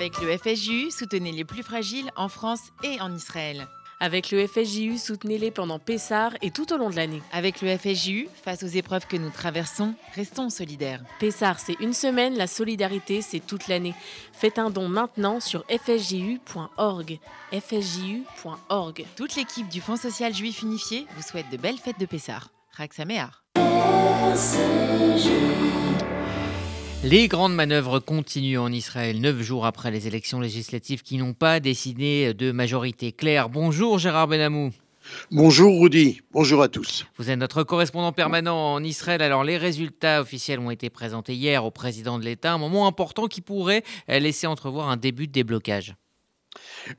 Avec 0.00 0.22
le 0.22 0.34
FSJU, 0.34 0.90
soutenez 0.90 1.30
les 1.30 1.44
plus 1.44 1.62
fragiles 1.62 2.10
en 2.16 2.30
France 2.30 2.72
et 2.82 2.98
en 3.02 3.14
Israël. 3.14 3.68
Avec 4.00 4.30
le 4.30 4.46
FSJU, 4.46 4.96
soutenez-les 4.96 5.50
pendant 5.50 5.78
Pessard 5.78 6.32
et 6.40 6.50
tout 6.50 6.72
au 6.72 6.78
long 6.78 6.88
de 6.88 6.96
l'année. 6.96 7.20
Avec 7.32 7.60
le 7.60 7.76
FSJU, 7.76 8.26
face 8.42 8.62
aux 8.62 8.68
épreuves 8.68 9.06
que 9.06 9.18
nous 9.18 9.28
traversons, 9.28 9.92
restons 10.14 10.48
solidaires. 10.48 11.02
Pessard, 11.18 11.60
c'est 11.60 11.78
une 11.80 11.92
semaine, 11.92 12.34
la 12.38 12.46
solidarité, 12.46 13.20
c'est 13.20 13.46
toute 13.46 13.68
l'année. 13.68 13.94
Faites 14.32 14.58
un 14.58 14.70
don 14.70 14.88
maintenant 14.88 15.38
sur 15.38 15.66
fsju.org. 15.68 17.18
fsju.org. 17.52 19.04
Toute 19.16 19.36
l'équipe 19.36 19.68
du 19.68 19.82
Fonds 19.82 19.96
social 19.96 20.34
juif 20.34 20.62
unifié 20.62 21.06
vous 21.14 21.22
souhaite 21.22 21.50
de 21.52 21.58
belles 21.58 21.76
fêtes 21.76 22.00
de 22.00 22.06
Pessard. 22.06 22.48
Raksaméar. 22.72 23.44
Les 27.02 27.28
grandes 27.28 27.54
manœuvres 27.54 27.98
continuent 27.98 28.58
en 28.58 28.70
Israël, 28.70 29.22
neuf 29.22 29.40
jours 29.40 29.64
après 29.64 29.90
les 29.90 30.06
élections 30.06 30.38
législatives 30.38 31.02
qui 31.02 31.16
n'ont 31.16 31.32
pas 31.32 31.58
décidé 31.58 32.34
de 32.34 32.52
majorité 32.52 33.10
claire. 33.10 33.48
Bonjour 33.48 33.98
Gérard 33.98 34.28
Benamou. 34.28 34.70
Bonjour 35.30 35.80
Rudy, 35.80 36.20
bonjour 36.30 36.60
à 36.60 36.68
tous. 36.68 37.06
Vous 37.16 37.30
êtes 37.30 37.38
notre 37.38 37.62
correspondant 37.62 38.12
permanent 38.12 38.74
en 38.74 38.84
Israël. 38.84 39.22
Alors 39.22 39.44
les 39.44 39.56
résultats 39.56 40.20
officiels 40.20 40.60
ont 40.60 40.70
été 40.70 40.90
présentés 40.90 41.34
hier 41.34 41.64
au 41.64 41.70
président 41.70 42.18
de 42.18 42.24
l'État, 42.26 42.52
un 42.52 42.58
moment 42.58 42.86
important 42.86 43.28
qui 43.28 43.40
pourrait 43.40 43.82
laisser 44.06 44.46
entrevoir 44.46 44.90
un 44.90 44.98
début 44.98 45.26
de 45.26 45.32
déblocage. 45.32 45.94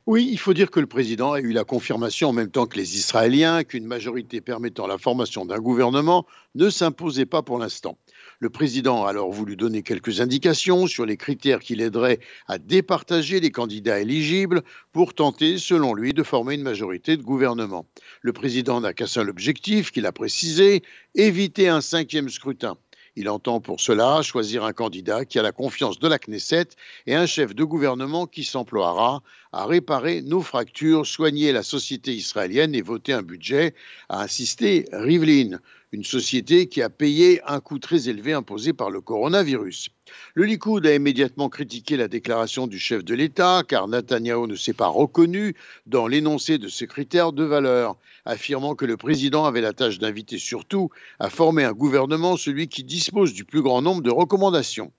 Oui, 0.08 0.30
il 0.32 0.38
faut 0.38 0.54
dire 0.54 0.72
que 0.72 0.80
le 0.80 0.88
président 0.88 1.34
a 1.34 1.42
eu 1.42 1.52
la 1.52 1.64
confirmation 1.64 2.30
en 2.30 2.34
même 2.34 2.50
temps 2.50 2.66
que 2.66 2.78
les 2.78 2.98
Israéliens 2.98 3.64
qu'une 3.64 3.86
majorité 3.86 4.42
permettant 4.42 4.88
la 4.88 4.98
formation 4.98 5.46
d'un 5.46 5.60
gouvernement 5.60 6.26
ne 6.56 6.70
s'imposait 6.70 7.26
pas 7.26 7.42
pour 7.42 7.60
l'instant. 7.60 7.98
Le 8.42 8.50
président 8.50 9.06
a 9.06 9.10
alors 9.12 9.32
voulu 9.32 9.56
donner 9.56 9.84
quelques 9.84 10.20
indications 10.20 10.88
sur 10.88 11.06
les 11.06 11.16
critères 11.16 11.60
qui 11.60 11.76
l'aideraient 11.76 12.20
à 12.48 12.58
départager 12.58 13.40
les 13.40 13.52
candidats 13.52 14.00
éligibles 14.00 14.64
pour 14.94 15.14
tenter, 15.14 15.60
selon 15.60 15.94
lui, 15.94 16.12
de 16.12 16.24
former 16.24 16.56
une 16.56 16.64
majorité 16.64 17.18
de 17.18 17.22
gouvernement. 17.22 17.86
Le 18.22 18.34
président 18.34 18.82
n'a 18.82 18.96
qu'un 18.96 19.06
seul 19.06 19.30
objectif, 19.30 19.92
qu'il 19.92 20.08
a 20.08 20.12
précisé, 20.12 20.82
éviter 21.14 21.68
un 21.68 21.82
cinquième 21.82 22.30
scrutin. 22.30 22.78
Il 23.18 23.28
entend 23.28 23.60
pour 23.60 23.82
cela 23.82 24.22
choisir 24.22 24.64
un 24.64 24.72
candidat 24.72 25.26
qui 25.26 25.38
a 25.38 25.42
la 25.42 25.52
confiance 25.52 26.00
de 26.00 26.08
la 26.08 26.18
Knesset 26.18 26.68
et 27.08 27.16
un 27.16 27.26
chef 27.26 27.54
de 27.54 27.66
gouvernement 27.66 28.26
qui 28.26 28.46
s'emploiera 28.46 29.22
à 29.52 29.66
réparer 29.66 30.22
nos 30.22 30.42
fractures, 30.42 31.06
soigner 31.06 31.52
la 31.52 31.64
société 31.64 32.14
israélienne 32.14 32.74
et 32.74 32.82
voter 32.82 33.12
un 33.12 33.22
budget, 33.22 33.76
a 34.08 34.22
insisté 34.22 34.86
Rivlin, 34.94 35.60
une 35.92 36.06
société 36.06 36.68
qui 36.68 36.82
a 36.82 36.90
payé 36.90 37.42
un 37.46 37.60
coût 37.60 37.80
très 37.80 38.08
élevé 38.08 38.32
imposé 38.32 38.72
par 38.72 38.90
le 38.90 39.02
coronavirus. 39.02 39.90
Le 40.34 40.44
Likoud 40.44 40.86
a 40.86 40.94
immédiatement 40.94 41.50
critiqué 41.50 41.96
la 41.98 42.08
déclaration 42.08 42.68
du 42.68 42.80
chef 42.80 43.04
de 43.04 43.14
l'État, 43.14 43.64
car 43.68 43.88
Netanyahou 43.88 44.48
ne 44.48 44.56
s'est 44.56 44.74
pas 44.74 44.88
reconnu 44.88 45.56
dans 45.86 46.08
l'énoncé 46.08 46.58
de 46.58 46.68
ses 46.68 46.88
critères 46.88 47.34
de 47.34 47.44
valeur, 47.44 47.96
affirmant 48.26 48.76
que 48.76 48.86
le 48.86 48.98
président 48.98 49.46
avait 49.46 49.62
la 49.62 49.74
tâche 49.74 50.00
d'inviter 50.00 50.38
surtout 50.38 50.90
à 51.20 51.30
former 51.30 51.64
un 51.64 51.74
gouvernement, 51.74 52.38
celui 52.38 52.68
qui 52.68 52.84
dispose 52.84 53.34
du 53.34 53.46
plus 53.46 53.62
grand 53.62 53.82
nombre 53.82 54.02
de 54.02 54.12
recommandations. 54.12 54.92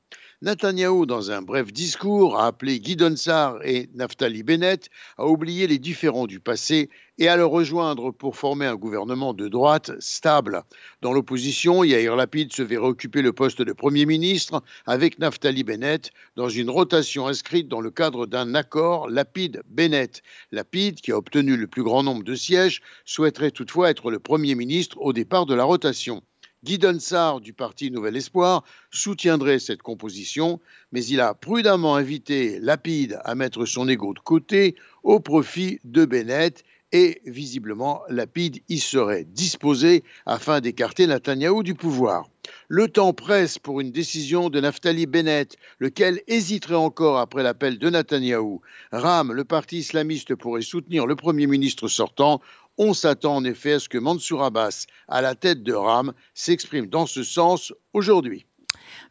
Netanyahou, 0.42 1.06
dans 1.06 1.30
un 1.30 1.40
bref 1.40 1.72
discours, 1.72 2.36
a 2.36 2.48
appelé 2.48 2.80
Guy 2.80 2.96
Donsar 2.96 3.64
et 3.64 3.88
Naftali 3.94 4.42
Bennett 4.42 4.88
à 5.16 5.28
oublier 5.28 5.68
les 5.68 5.78
différends 5.78 6.26
du 6.26 6.40
passé 6.40 6.90
et 7.18 7.28
à 7.28 7.36
le 7.36 7.46
rejoindre 7.46 8.10
pour 8.10 8.34
former 8.34 8.66
un 8.66 8.74
gouvernement 8.74 9.34
de 9.34 9.46
droite 9.46 9.92
stable. 10.00 10.64
Dans 11.00 11.12
l'opposition, 11.12 11.84
Yair 11.84 12.16
Lapid 12.16 12.52
se 12.52 12.62
verrait 12.62 12.88
occuper 12.88 13.22
le 13.22 13.32
poste 13.32 13.62
de 13.62 13.72
Premier 13.72 14.04
ministre 14.04 14.64
avec 14.84 15.20
Naftali 15.20 15.62
Bennett 15.62 16.10
dans 16.34 16.48
une 16.48 16.70
rotation 16.70 17.28
inscrite 17.28 17.68
dans 17.68 17.80
le 17.80 17.92
cadre 17.92 18.26
d'un 18.26 18.56
accord 18.56 19.08
Lapid-Bennett. 19.08 20.22
Lapid, 20.50 21.00
qui 21.02 21.12
a 21.12 21.18
obtenu 21.18 21.56
le 21.56 21.68
plus 21.68 21.84
grand 21.84 22.02
nombre 22.02 22.24
de 22.24 22.34
sièges, 22.34 22.80
souhaiterait 23.04 23.52
toutefois 23.52 23.90
être 23.90 24.10
le 24.10 24.18
Premier 24.18 24.56
ministre 24.56 25.00
au 25.00 25.12
départ 25.12 25.46
de 25.46 25.54
la 25.54 25.62
rotation. 25.62 26.20
Guy 26.64 26.78
Dunsard 26.78 27.40
du 27.40 27.52
parti 27.52 27.90
Nouvel 27.90 28.16
Espoir 28.16 28.62
soutiendrait 28.92 29.58
cette 29.58 29.82
composition, 29.82 30.60
mais 30.92 31.04
il 31.04 31.20
a 31.20 31.34
prudemment 31.34 31.96
invité 31.96 32.60
Lapide 32.60 33.18
à 33.24 33.34
mettre 33.34 33.66
son 33.66 33.88
ego 33.88 34.14
de 34.14 34.20
côté 34.20 34.76
au 35.02 35.18
profit 35.18 35.80
de 35.82 36.04
Bennett 36.04 36.62
et 36.92 37.20
visiblement 37.26 38.02
Lapide 38.08 38.60
y 38.68 38.78
serait 38.78 39.24
disposé 39.24 40.04
afin 40.24 40.60
d'écarter 40.60 41.08
Netanyahou 41.08 41.64
du 41.64 41.74
pouvoir. 41.74 42.28
Le 42.68 42.88
temps 42.88 43.12
presse 43.12 43.58
pour 43.58 43.80
une 43.80 43.90
décision 43.90 44.50
de 44.50 44.60
Naftali 44.60 45.06
Bennett, 45.06 45.56
lequel 45.78 46.22
hésiterait 46.26 46.74
encore 46.74 47.18
après 47.18 47.42
l'appel 47.42 47.78
de 47.78 47.90
Netanyahou. 47.90 48.60
Ram, 48.92 49.32
le 49.32 49.44
parti 49.44 49.78
islamiste, 49.78 50.34
pourrait 50.34 50.62
soutenir 50.62 51.06
le 51.06 51.16
Premier 51.16 51.46
ministre 51.46 51.88
sortant 51.88 52.40
on 52.78 52.94
s'attend 52.94 53.36
en 53.36 53.44
effet 53.44 53.74
à 53.74 53.78
ce 53.78 53.88
que 53.88 53.98
Mansour 53.98 54.42
Abbas, 54.42 54.86
à 55.08 55.20
la 55.20 55.34
tête 55.34 55.62
de 55.62 55.72
RAM, 55.72 56.12
s'exprime 56.34 56.86
dans 56.86 57.06
ce 57.06 57.22
sens 57.22 57.72
aujourd'hui. 57.92 58.46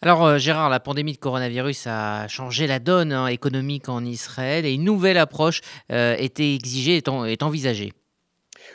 Alors 0.01 0.25
euh, 0.25 0.37
Gérard, 0.37 0.69
la 0.69 0.79
pandémie 0.79 1.13
de 1.13 1.19
coronavirus 1.19 1.87
a 1.87 2.27
changé 2.27 2.67
la 2.67 2.79
donne 2.79 3.13
hein, 3.13 3.27
économique 3.27 3.89
en 3.89 4.03
Israël 4.03 4.65
et 4.65 4.73
une 4.73 4.83
nouvelle 4.83 5.17
approche 5.17 5.61
euh, 5.91 6.15
était 6.17 6.55
exigée, 6.55 6.97
est 6.97 7.43
envisagée. 7.43 7.93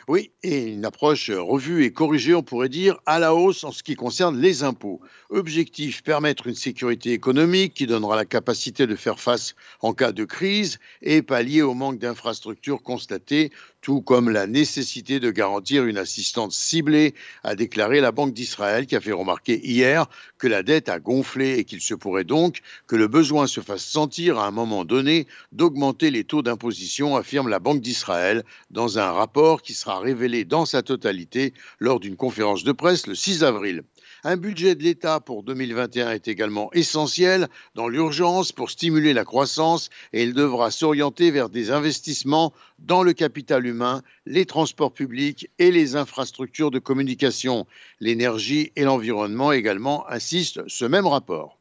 Oui, 0.07 0.31
et 0.43 0.67
une 0.67 0.85
approche 0.85 1.29
revue 1.29 1.83
et 1.83 1.91
corrigée, 1.91 2.33
on 2.33 2.43
pourrait 2.43 2.69
dire, 2.69 2.97
à 3.05 3.19
la 3.19 3.35
hausse 3.35 3.63
en 3.63 3.71
ce 3.71 3.83
qui 3.83 3.95
concerne 3.95 4.39
les 4.39 4.63
impôts. 4.63 5.01
Objectif, 5.29 6.03
permettre 6.03 6.47
une 6.47 6.55
sécurité 6.55 7.11
économique 7.11 7.73
qui 7.73 7.87
donnera 7.87 8.15
la 8.15 8.25
capacité 8.25 8.87
de 8.87 8.95
faire 8.95 9.19
face 9.19 9.55
en 9.81 9.93
cas 9.93 10.11
de 10.11 10.23
crise 10.23 10.79
et 11.01 11.21
pallier 11.21 11.61
au 11.61 11.73
manque 11.73 11.99
d'infrastructures 11.99 12.81
constaté, 12.81 13.51
tout 13.81 14.01
comme 14.01 14.29
la 14.29 14.47
nécessité 14.47 15.19
de 15.19 15.31
garantir 15.31 15.85
une 15.85 15.97
assistance 15.97 16.57
ciblée, 16.57 17.13
a 17.43 17.55
déclaré 17.55 18.01
la 18.01 18.11
Banque 18.11 18.33
d'Israël 18.33 18.85
qui 18.85 18.95
a 18.95 19.01
fait 19.01 19.11
remarquer 19.11 19.65
hier 19.65 20.07
que 20.37 20.47
la 20.47 20.63
dette 20.63 20.89
a 20.89 20.99
gonflé 20.99 21.57
et 21.57 21.63
qu'il 21.63 21.81
se 21.81 21.93
pourrait 21.93 22.23
donc 22.23 22.59
que 22.87 22.95
le 22.95 23.07
besoin 23.07 23.47
se 23.47 23.61
fasse 23.61 23.85
sentir 23.85 24.39
à 24.39 24.47
un 24.47 24.51
moment 24.51 24.85
donné 24.85 25.27
d'augmenter 25.51 26.11
les 26.11 26.23
taux 26.23 26.41
d'imposition, 26.41 27.15
affirme 27.15 27.49
la 27.49 27.59
Banque 27.59 27.81
d'Israël 27.81 28.43
dans 28.71 28.99
un 28.99 29.11
rapport 29.11 29.61
qui 29.61 29.73
sera 29.77 29.99
révélé 29.99 30.43
dans 30.43 30.65
sa 30.65 30.81
totalité 30.81 31.53
lors 31.79 31.99
d'une 31.99 32.15
conférence 32.15 32.63
de 32.63 32.71
presse 32.71 33.07
le 33.07 33.15
6 33.15 33.43
avril. 33.43 33.83
Un 34.23 34.35
budget 34.35 34.75
de 34.75 34.83
l'État 34.83 35.19
pour 35.19 35.43
2021 35.43 36.11
est 36.11 36.27
également 36.27 36.71
essentiel 36.73 37.47
dans 37.75 37.87
l'urgence 37.87 38.51
pour 38.51 38.71
stimuler 38.71 39.13
la 39.13 39.23
croissance 39.23 39.89
et 40.11 40.23
il 40.23 40.33
devra 40.33 40.71
s'orienter 40.71 41.31
vers 41.31 41.49
des 41.49 41.71
investissements 41.71 42.53
dans 42.79 43.03
le 43.03 43.13
capital 43.13 43.65
humain, 43.65 44.01
les 44.25 44.45
transports 44.45 44.93
publics 44.93 45.49
et 45.59 45.71
les 45.71 45.95
infrastructures 45.95 46.71
de 46.71 46.79
communication. 46.79 47.67
L'énergie 47.99 48.71
et 48.75 48.83
l'environnement 48.83 49.51
également 49.51 50.09
insistent 50.09 50.67
ce 50.67 50.85
même 50.85 51.07
rapport. 51.07 51.56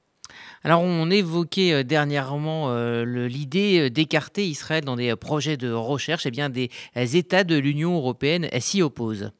Alors 0.62 0.82
on 0.82 1.10
évoquait 1.10 1.72
euh, 1.72 1.82
dernièrement 1.84 2.70
euh, 2.70 3.04
l'idée 3.04 3.86
euh, 3.86 3.90
d'écarter 3.90 4.46
Israël 4.46 4.84
dans 4.84 4.96
des 4.96 5.14
projets 5.16 5.56
de 5.56 5.70
recherche. 5.70 6.26
Eh 6.26 6.30
bien, 6.30 6.50
des 6.50 6.70
États 6.94 7.44
de 7.44 7.56
l'Union 7.56 7.96
européenne 7.96 8.48
s'y 8.58 8.82
opposent. 8.82 9.30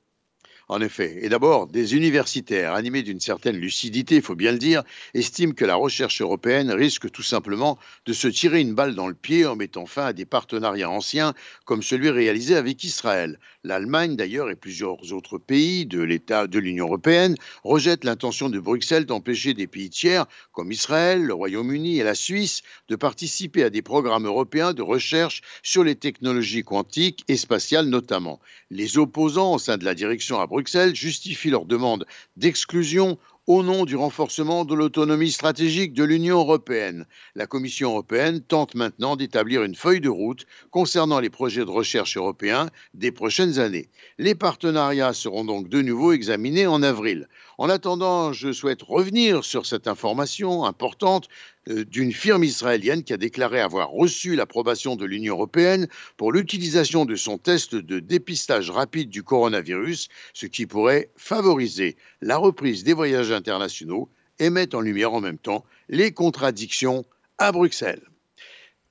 En 0.68 0.80
effet, 0.80 1.20
et 1.22 1.28
d'abord, 1.28 1.68
des 1.68 1.94
universitaires 1.94 2.74
animés 2.74 3.04
d'une 3.04 3.20
certaine 3.20 3.56
lucidité, 3.56 4.16
il 4.16 4.22
faut 4.22 4.34
bien 4.34 4.50
le 4.50 4.58
dire, 4.58 4.82
estiment 5.14 5.52
que 5.52 5.64
la 5.64 5.76
recherche 5.76 6.20
européenne 6.20 6.72
risque 6.72 7.08
tout 7.12 7.22
simplement 7.22 7.78
de 8.04 8.12
se 8.12 8.26
tirer 8.26 8.62
une 8.62 8.74
balle 8.74 8.96
dans 8.96 9.06
le 9.06 9.14
pied 9.14 9.46
en 9.46 9.54
mettant 9.54 9.86
fin 9.86 10.06
à 10.06 10.12
des 10.12 10.24
partenariats 10.24 10.90
anciens 10.90 11.34
comme 11.66 11.84
celui 11.84 12.10
réalisé 12.10 12.56
avec 12.56 12.82
Israël. 12.82 13.38
L'Allemagne, 13.62 14.16
d'ailleurs, 14.16 14.50
et 14.50 14.56
plusieurs 14.56 15.12
autres 15.12 15.38
pays 15.38 15.86
de 15.86 16.00
l'État 16.00 16.48
de 16.48 16.58
l'Union 16.58 16.86
européenne 16.86 17.36
rejettent 17.62 18.04
l'intention 18.04 18.48
de 18.48 18.58
Bruxelles 18.58 19.06
d'empêcher 19.06 19.54
des 19.54 19.68
pays 19.68 19.90
tiers 19.90 20.26
comme 20.50 20.72
Israël, 20.72 21.22
le 21.22 21.34
Royaume-Uni 21.34 22.00
et 22.00 22.04
la 22.04 22.16
Suisse 22.16 22.62
de 22.88 22.96
participer 22.96 23.62
à 23.62 23.70
des 23.70 23.82
programmes 23.82 24.26
européens 24.26 24.72
de 24.72 24.82
recherche 24.82 25.42
sur 25.62 25.84
les 25.84 25.94
technologies 25.94 26.64
quantiques 26.64 27.24
et 27.28 27.36
spatiales 27.36 27.86
notamment. 27.86 28.40
Les 28.70 28.98
opposants 28.98 29.54
au 29.54 29.58
sein 29.60 29.76
de 29.76 29.84
la 29.84 29.94
direction 29.94 30.40
à 30.40 30.46
Bruxelles 30.46 30.55
justifient 30.94 31.50
leur 31.50 31.64
demande 31.64 32.06
d'exclusion 32.36 33.18
au 33.46 33.62
nom 33.62 33.84
du 33.84 33.94
renforcement 33.94 34.64
de 34.64 34.74
l'autonomie 34.74 35.30
stratégique 35.30 35.92
de 35.92 36.02
l'Union 36.02 36.38
européenne. 36.38 37.06
La 37.36 37.46
Commission 37.46 37.90
européenne 37.90 38.40
tente 38.40 38.74
maintenant 38.74 39.14
d'établir 39.14 39.62
une 39.62 39.76
feuille 39.76 40.00
de 40.00 40.08
route 40.08 40.46
concernant 40.70 41.20
les 41.20 41.30
projets 41.30 41.64
de 41.64 41.70
recherche 41.70 42.16
européens 42.16 42.70
des 42.94 43.12
prochaines 43.12 43.60
années. 43.60 43.88
Les 44.18 44.34
partenariats 44.34 45.12
seront 45.12 45.44
donc 45.44 45.68
de 45.68 45.80
nouveau 45.80 46.12
examinés 46.12 46.66
en 46.66 46.82
avril. 46.82 47.28
En 47.58 47.70
attendant, 47.70 48.34
je 48.34 48.52
souhaite 48.52 48.82
revenir 48.82 49.42
sur 49.42 49.64
cette 49.64 49.88
information 49.88 50.64
importante 50.64 51.28
euh, 51.68 51.86
d'une 51.86 52.12
firme 52.12 52.44
israélienne 52.44 53.02
qui 53.02 53.14
a 53.14 53.16
déclaré 53.16 53.60
avoir 53.60 53.90
reçu 53.90 54.36
l'approbation 54.36 54.94
de 54.94 55.06
l'Union 55.06 55.34
européenne 55.34 55.88
pour 56.18 56.32
l'utilisation 56.32 57.06
de 57.06 57.16
son 57.16 57.38
test 57.38 57.74
de 57.74 57.98
dépistage 57.98 58.70
rapide 58.70 59.08
du 59.08 59.22
coronavirus, 59.22 60.08
ce 60.34 60.44
qui 60.44 60.66
pourrait 60.66 61.10
favoriser 61.16 61.96
la 62.20 62.36
reprise 62.36 62.84
des 62.84 62.92
voyages 62.92 63.32
internationaux 63.32 64.10
et 64.38 64.50
mettre 64.50 64.76
en 64.76 64.80
lumière 64.80 65.14
en 65.14 65.22
même 65.22 65.38
temps 65.38 65.64
les 65.88 66.12
contradictions 66.12 67.06
à 67.38 67.52
Bruxelles. 67.52 68.02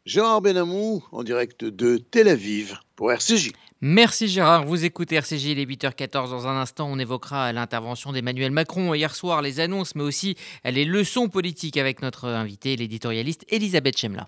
Jean 0.07 0.41
Benamou 0.41 1.03
en 1.12 1.24
direct 1.24 1.65
de 1.65 1.98
Tel 1.98 2.27
Aviv 2.27 2.79
pour 2.95 3.12
RCJ. 3.12 3.51
Merci 3.88 4.27
Gérard, 4.27 4.65
vous 4.65 4.84
écoutez 4.84 5.13
RCJ, 5.13 5.46
il 5.46 5.60
est 5.60 5.65
8h14. 5.68 6.32
Dans 6.32 6.48
un 6.48 6.60
instant, 6.60 6.89
on 6.92 6.98
évoquera 6.98 7.54
l'intervention 7.54 8.12
d'Emmanuel 8.12 8.50
Macron 8.50 8.96
hier 8.96 9.13
soir, 9.13 9.44
les 9.44 9.60
annonces, 9.60 9.94
mais 9.94 10.01
aussi 10.01 10.36
les 10.63 10.86
leçons 10.86 11.30
politiques 11.30 11.77
avec 11.77 12.01
notre 12.01 12.27
invité, 12.27 12.75
l'éditorialiste 12.75 13.46
Elisabeth 13.48 13.96
Chemla. 13.96 14.27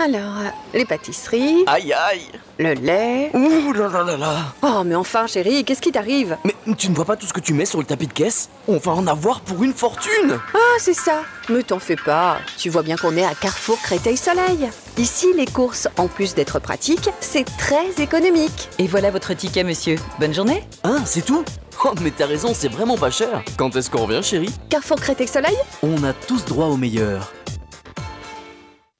Alors, 0.00 0.38
euh, 0.38 0.48
les 0.74 0.84
pâtisseries. 0.84 1.64
Aïe 1.66 1.92
aïe 1.92 2.22
Le 2.60 2.72
lait. 2.74 3.32
Ouh 3.34 3.72
là 3.72 3.88
là 3.88 4.04
là 4.04 4.16
là 4.16 4.36
Oh, 4.62 4.82
mais 4.86 4.94
enfin, 4.94 5.26
chérie, 5.26 5.64
qu'est-ce 5.64 5.82
qui 5.82 5.90
t'arrive 5.90 6.36
Mais 6.44 6.54
tu 6.76 6.88
ne 6.88 6.94
vois 6.94 7.04
pas 7.04 7.16
tout 7.16 7.26
ce 7.26 7.32
que 7.32 7.40
tu 7.40 7.52
mets 7.52 7.64
sur 7.64 7.80
le 7.80 7.84
tapis 7.84 8.06
de 8.06 8.12
caisse 8.12 8.48
On 8.68 8.76
va 8.76 8.92
en 8.92 9.08
avoir 9.08 9.40
pour 9.40 9.64
une 9.64 9.72
fortune 9.74 10.38
Ah, 10.54 10.76
c'est 10.78 10.94
ça. 10.94 11.22
Mais 11.48 11.64
t'en 11.64 11.80
fais 11.80 11.96
pas. 11.96 12.38
Tu 12.56 12.70
vois 12.70 12.84
bien 12.84 12.94
qu'on 12.96 13.16
est 13.16 13.24
à 13.24 13.34
Carrefour 13.34 13.76
Créteil 13.82 14.16
Soleil. 14.16 14.70
Ici, 14.98 15.26
les 15.36 15.46
courses, 15.46 15.88
en 15.96 16.06
plus 16.06 16.32
d'être 16.36 16.60
pratiques, 16.60 17.10
c'est 17.18 17.44
très 17.58 17.90
économique. 18.00 18.68
Et 18.78 18.86
voilà 18.86 19.10
votre 19.10 19.34
ticket, 19.34 19.64
monsieur. 19.64 19.96
Bonne 20.20 20.32
journée 20.34 20.62
Hein, 20.84 20.98
c'est 21.06 21.24
tout 21.24 21.44
Oh, 21.84 21.90
mais 22.02 22.12
t'as 22.12 22.26
raison, 22.26 22.52
c'est 22.54 22.68
vraiment 22.68 22.96
pas 22.96 23.10
cher. 23.10 23.42
Quand 23.56 23.74
est-ce 23.74 23.90
qu'on 23.90 24.04
revient, 24.06 24.20
chérie 24.22 24.52
Carrefour 24.68 25.00
Créteil 25.00 25.26
Soleil 25.28 25.56
On 25.82 26.04
a 26.04 26.12
tous 26.12 26.44
droit 26.44 26.66
au 26.66 26.76
meilleur. 26.76 27.32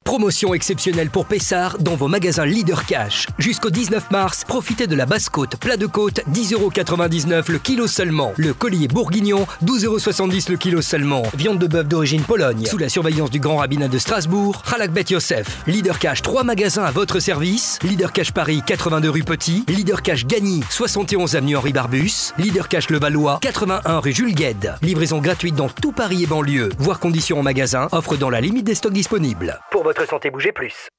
Promotion 0.09 0.55
exceptionnelle 0.55 1.11
pour 1.11 1.27
Pessard 1.27 1.77
dans 1.77 1.95
vos 1.95 2.07
magasins 2.07 2.45
Leader 2.45 2.87
Cash. 2.87 3.27
Jusqu'au 3.37 3.69
19 3.69 4.09
mars, 4.09 4.43
profitez 4.43 4.87
de 4.87 4.95
la 4.95 5.05
basse 5.05 5.29
côte, 5.29 5.57
plat 5.57 5.77
de 5.77 5.85
côte, 5.85 6.21
10,99€ 6.31 7.51
le 7.51 7.59
kilo 7.59 7.85
seulement. 7.85 8.33
Le 8.35 8.55
collier 8.55 8.87
bourguignon, 8.87 9.45
12,70€ 9.63 10.49
le 10.49 10.57
kilo 10.57 10.81
seulement. 10.81 11.21
Viande 11.37 11.59
de 11.59 11.67
bœuf 11.67 11.87
d'origine 11.87 12.23
Pologne, 12.23 12.65
sous 12.65 12.79
la 12.79 12.89
surveillance 12.89 13.29
du 13.29 13.39
grand 13.39 13.57
rabbinat 13.57 13.87
de 13.87 13.99
Strasbourg, 13.99 14.63
Halak 14.73 14.91
Bet 14.91 15.05
Yosef. 15.09 15.61
Leader 15.67 15.99
Cash, 15.99 16.23
3 16.23 16.43
magasins 16.43 16.85
à 16.85 16.91
votre 16.91 17.19
service. 17.19 17.77
Leader 17.83 18.11
Cash 18.11 18.31
Paris, 18.31 18.63
82 18.65 19.09
rue 19.11 19.23
Petit. 19.23 19.63
Leader 19.67 20.01
Cash 20.01 20.25
Gagny, 20.25 20.63
71 20.71 21.35
avenue 21.35 21.55
Henri 21.55 21.71
Barbus. 21.71 22.33
Leader 22.39 22.67
Cash 22.67 22.89
Le 22.89 22.97
Valois, 22.97 23.37
81 23.43 23.99
rue 23.99 24.13
Jules 24.13 24.33
Gued. 24.33 24.73
Livraison 24.81 25.19
gratuite 25.19 25.53
dans 25.53 25.69
tout 25.69 25.91
Paris 25.91 26.23
et 26.23 26.27
banlieue. 26.27 26.69
Voir 26.79 26.99
conditions 26.99 27.39
en 27.39 27.43
magasin, 27.43 27.89
offre 27.91 28.17
dans 28.17 28.31
la 28.31 28.41
limite 28.41 28.65
des 28.65 28.75
stocks 28.75 28.91
disponibles. 28.91 29.59
Pour 29.69 29.83
votre 29.83 29.98
santé, 30.05 30.29
bougez 30.29 30.51
plus. 30.51 30.89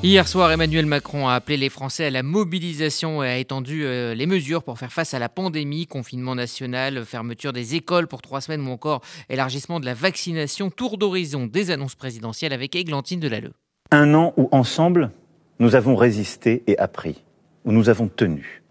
Hier 0.00 0.28
soir, 0.28 0.52
Emmanuel 0.52 0.86
Macron 0.86 1.26
a 1.26 1.34
appelé 1.34 1.56
les 1.56 1.68
Français 1.68 2.04
à 2.04 2.10
la 2.10 2.22
mobilisation 2.22 3.24
et 3.24 3.28
a 3.28 3.38
étendu 3.38 3.84
euh, 3.84 4.14
les 4.14 4.26
mesures 4.26 4.62
pour 4.62 4.78
faire 4.78 4.92
face 4.92 5.12
à 5.12 5.18
la 5.18 5.28
pandémie, 5.28 5.88
confinement 5.88 6.36
national, 6.36 7.04
fermeture 7.04 7.52
des 7.52 7.74
écoles 7.74 8.06
pour 8.06 8.22
trois 8.22 8.40
semaines 8.40 8.64
ou 8.66 8.70
encore 8.70 9.00
élargissement 9.28 9.80
de 9.80 9.86
la 9.86 9.94
vaccination, 9.94 10.70
tour 10.70 10.98
d'horizon 10.98 11.46
des 11.46 11.72
annonces 11.72 11.96
présidentielles 11.96 12.52
avec 12.52 12.76
Églantine 12.76 13.18
Delalleux. 13.18 13.54
Un 13.90 14.14
an 14.14 14.34
où 14.36 14.48
ensemble, 14.52 15.10
nous 15.58 15.74
avons 15.74 15.96
résisté 15.96 16.62
et 16.68 16.78
appris, 16.78 17.24
où 17.64 17.72
nous 17.72 17.88
avons 17.88 18.06
tenu. 18.06 18.62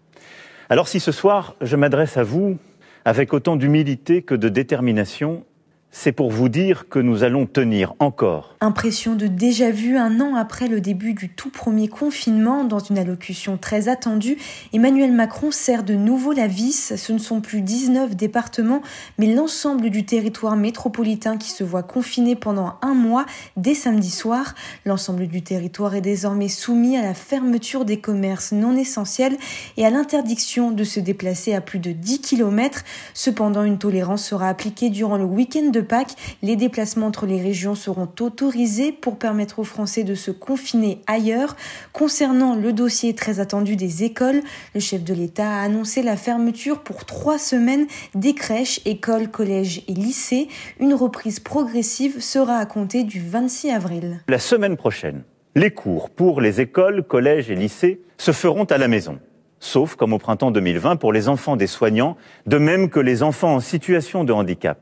Alors 0.70 0.88
si 0.88 0.98
ce 0.98 1.12
soir, 1.12 1.56
je 1.60 1.76
m'adresse 1.76 2.16
à 2.16 2.22
vous 2.22 2.56
avec 3.04 3.34
autant 3.34 3.56
d'humilité 3.56 4.22
que 4.22 4.34
de 4.34 4.48
détermination, 4.48 5.44
c'est 5.90 6.12
pour 6.12 6.30
vous 6.30 6.48
dire 6.48 6.88
que 6.88 6.98
nous 6.98 7.24
allons 7.24 7.46
tenir 7.46 7.94
encore. 7.98 8.56
Impression 8.60 9.14
de 9.14 9.26
déjà 9.26 9.70
vu 9.70 9.96
un 9.96 10.20
an 10.20 10.34
après 10.34 10.68
le 10.68 10.80
début 10.80 11.14
du 11.14 11.30
tout 11.30 11.50
premier 11.50 11.88
confinement, 11.88 12.64
dans 12.64 12.78
une 12.78 12.98
allocution 12.98 13.56
très 13.56 13.88
attendue, 13.88 14.36
Emmanuel 14.72 15.12
Macron 15.12 15.50
serre 15.50 15.82
de 15.82 15.94
nouveau 15.94 16.32
la 16.32 16.46
vis. 16.46 16.94
Ce 16.96 17.12
ne 17.12 17.18
sont 17.18 17.40
plus 17.40 17.62
19 17.62 18.16
départements, 18.16 18.82
mais 19.18 19.34
l'ensemble 19.34 19.88
du 19.88 20.04
territoire 20.04 20.56
métropolitain 20.56 21.38
qui 21.38 21.50
se 21.50 21.64
voit 21.64 21.82
confiné 21.82 22.36
pendant 22.36 22.74
un 22.82 22.94
mois 22.94 23.24
dès 23.56 23.74
samedi 23.74 24.10
soir. 24.10 24.54
L'ensemble 24.84 25.26
du 25.26 25.42
territoire 25.42 25.94
est 25.94 26.00
désormais 26.00 26.48
soumis 26.48 26.96
à 26.96 27.02
la 27.02 27.14
fermeture 27.14 27.84
des 27.84 27.98
commerces 27.98 28.52
non 28.52 28.76
essentiels 28.76 29.36
et 29.76 29.86
à 29.86 29.90
l'interdiction 29.90 30.70
de 30.70 30.84
se 30.84 31.00
déplacer 31.00 31.54
à 31.54 31.60
plus 31.60 31.78
de 31.78 31.92
10 31.92 32.20
km. 32.20 32.84
Cependant, 33.14 33.64
une 33.64 33.78
tolérance 33.78 34.24
sera 34.24 34.48
appliquée 34.48 34.90
durant 34.90 35.16
le 35.16 35.24
week-end 35.24 35.70
de 35.70 35.77
Pâques. 35.82 36.14
Les 36.42 36.56
déplacements 36.56 37.06
entre 37.06 37.26
les 37.26 37.40
régions 37.40 37.74
seront 37.74 38.08
autorisés 38.20 38.92
pour 38.92 39.18
permettre 39.18 39.58
aux 39.58 39.64
Français 39.64 40.04
de 40.04 40.14
se 40.14 40.30
confiner 40.30 41.00
ailleurs. 41.06 41.56
Concernant 41.92 42.54
le 42.54 42.72
dossier 42.72 43.14
très 43.14 43.40
attendu 43.40 43.76
des 43.76 44.04
écoles, 44.04 44.42
le 44.74 44.80
chef 44.80 45.04
de 45.04 45.14
l'État 45.14 45.50
a 45.50 45.62
annoncé 45.62 46.02
la 46.02 46.16
fermeture 46.16 46.80
pour 46.80 47.04
trois 47.04 47.38
semaines 47.38 47.86
des 48.14 48.34
crèches, 48.34 48.80
écoles, 48.84 49.28
collèges 49.28 49.82
et 49.88 49.94
lycées. 49.94 50.48
Une 50.80 50.94
reprise 50.94 51.40
progressive 51.40 52.20
sera 52.20 52.58
à 52.58 52.66
compter 52.66 53.04
du 53.04 53.20
26 53.20 53.70
avril. 53.70 54.20
La 54.28 54.38
semaine 54.38 54.76
prochaine, 54.76 55.22
les 55.54 55.70
cours 55.70 56.10
pour 56.10 56.40
les 56.40 56.60
écoles, 56.60 57.02
collèges 57.02 57.50
et 57.50 57.54
lycées 57.54 58.00
se 58.16 58.32
feront 58.32 58.64
à 58.64 58.78
la 58.78 58.88
maison. 58.88 59.18
Sauf, 59.60 59.96
comme 59.96 60.12
au 60.12 60.18
printemps 60.18 60.50
2020, 60.50 60.96
pour 60.96 61.12
les 61.12 61.28
enfants 61.28 61.56
des 61.56 61.66
soignants, 61.66 62.16
de 62.46 62.58
même 62.58 62.90
que 62.90 63.00
les 63.00 63.22
enfants 63.22 63.54
en 63.54 63.60
situation 63.60 64.24
de 64.24 64.32
handicap 64.32 64.78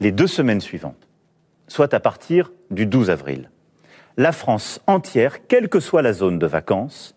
les 0.00 0.12
deux 0.12 0.26
semaines 0.26 0.60
suivantes, 0.60 1.08
soit 1.68 1.94
à 1.94 2.00
partir 2.00 2.52
du 2.70 2.86
12 2.86 3.10
avril. 3.10 3.50
La 4.16 4.32
France 4.32 4.80
entière, 4.86 5.46
quelle 5.46 5.68
que 5.68 5.80
soit 5.80 6.02
la 6.02 6.12
zone 6.12 6.38
de 6.38 6.46
vacances, 6.46 7.14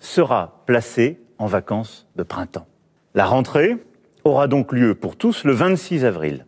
sera 0.00 0.62
placée 0.66 1.20
en 1.38 1.46
vacances 1.46 2.06
de 2.16 2.22
printemps. 2.22 2.66
La 3.14 3.26
rentrée 3.26 3.76
aura 4.24 4.48
donc 4.48 4.72
lieu 4.72 4.94
pour 4.94 5.16
tous 5.16 5.44
le 5.44 5.52
26 5.52 6.04
avril. 6.04 6.46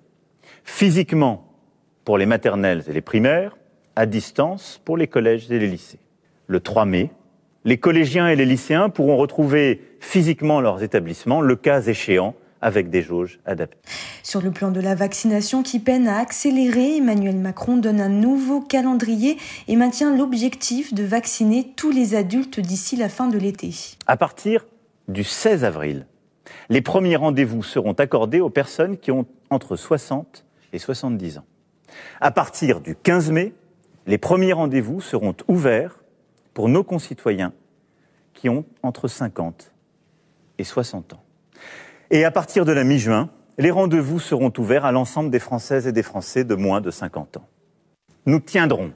Physiquement 0.64 1.52
pour 2.04 2.18
les 2.18 2.26
maternelles 2.26 2.84
et 2.88 2.92
les 2.92 3.00
primaires, 3.00 3.56
à 3.96 4.06
distance 4.06 4.80
pour 4.84 4.96
les 4.96 5.06
collèges 5.06 5.50
et 5.50 5.58
les 5.58 5.68
lycées. 5.68 6.00
Le 6.46 6.60
3 6.60 6.84
mai, 6.84 7.10
les 7.64 7.78
collégiens 7.78 8.28
et 8.28 8.36
les 8.36 8.44
lycéens 8.44 8.90
pourront 8.90 9.16
retrouver 9.16 9.80
physiquement 10.00 10.60
leurs 10.60 10.82
établissements, 10.82 11.40
le 11.40 11.56
cas 11.56 11.80
échéant, 11.80 12.34
avec 12.64 12.88
des 12.88 13.02
jauges 13.02 13.40
adaptées. 13.44 13.76
Sur 14.22 14.40
le 14.40 14.50
plan 14.50 14.70
de 14.70 14.80
la 14.80 14.94
vaccination 14.94 15.62
qui 15.62 15.78
peine 15.78 16.08
à 16.08 16.16
accélérer, 16.18 16.96
Emmanuel 16.96 17.36
Macron 17.36 17.76
donne 17.76 18.00
un 18.00 18.08
nouveau 18.08 18.62
calendrier 18.62 19.36
et 19.68 19.76
maintient 19.76 20.16
l'objectif 20.16 20.94
de 20.94 21.04
vacciner 21.04 21.74
tous 21.76 21.90
les 21.90 22.14
adultes 22.14 22.60
d'ici 22.60 22.96
la 22.96 23.10
fin 23.10 23.28
de 23.28 23.36
l'été. 23.36 23.70
À 24.06 24.16
partir 24.16 24.64
du 25.08 25.24
16 25.24 25.62
avril, 25.62 26.06
les 26.70 26.80
premiers 26.80 27.16
rendez-vous 27.16 27.62
seront 27.62 27.92
accordés 27.92 28.40
aux 28.40 28.48
personnes 28.48 28.96
qui 28.96 29.10
ont 29.10 29.26
entre 29.50 29.76
60 29.76 30.46
et 30.72 30.78
70 30.78 31.38
ans. 31.38 31.44
À 32.22 32.30
partir 32.30 32.80
du 32.80 32.96
15 32.96 33.30
mai, 33.30 33.52
les 34.06 34.16
premiers 34.16 34.54
rendez-vous 34.54 35.02
seront 35.02 35.36
ouverts 35.48 36.02
pour 36.54 36.70
nos 36.70 36.82
concitoyens 36.82 37.52
qui 38.32 38.48
ont 38.48 38.64
entre 38.82 39.06
50 39.06 39.70
et 40.56 40.64
60 40.64 41.12
ans. 41.12 41.23
Et 42.14 42.24
à 42.24 42.30
partir 42.30 42.64
de 42.64 42.70
la 42.70 42.84
mi-juin, 42.84 43.28
les 43.58 43.72
rendez-vous 43.72 44.20
seront 44.20 44.52
ouverts 44.58 44.84
à 44.84 44.92
l'ensemble 44.92 45.30
des 45.30 45.40
Françaises 45.40 45.88
et 45.88 45.92
des 45.92 46.04
Français 46.04 46.44
de 46.44 46.54
moins 46.54 46.80
de 46.80 46.92
50 46.92 47.38
ans. 47.38 47.48
Nous 48.24 48.38
tiendrons 48.38 48.92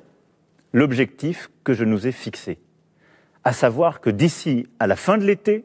l'objectif 0.73 1.51
que 1.65 1.73
je 1.73 1.83
nous 1.83 2.07
ai 2.07 2.13
fixé, 2.13 2.61
à 3.43 3.53
savoir 3.53 4.01
que 4.01 4.09
d'ici 4.09 4.69
à 4.79 4.87
la 4.87 4.95
fin 4.95 5.19
de 5.19 5.25
l'été, 5.25 5.65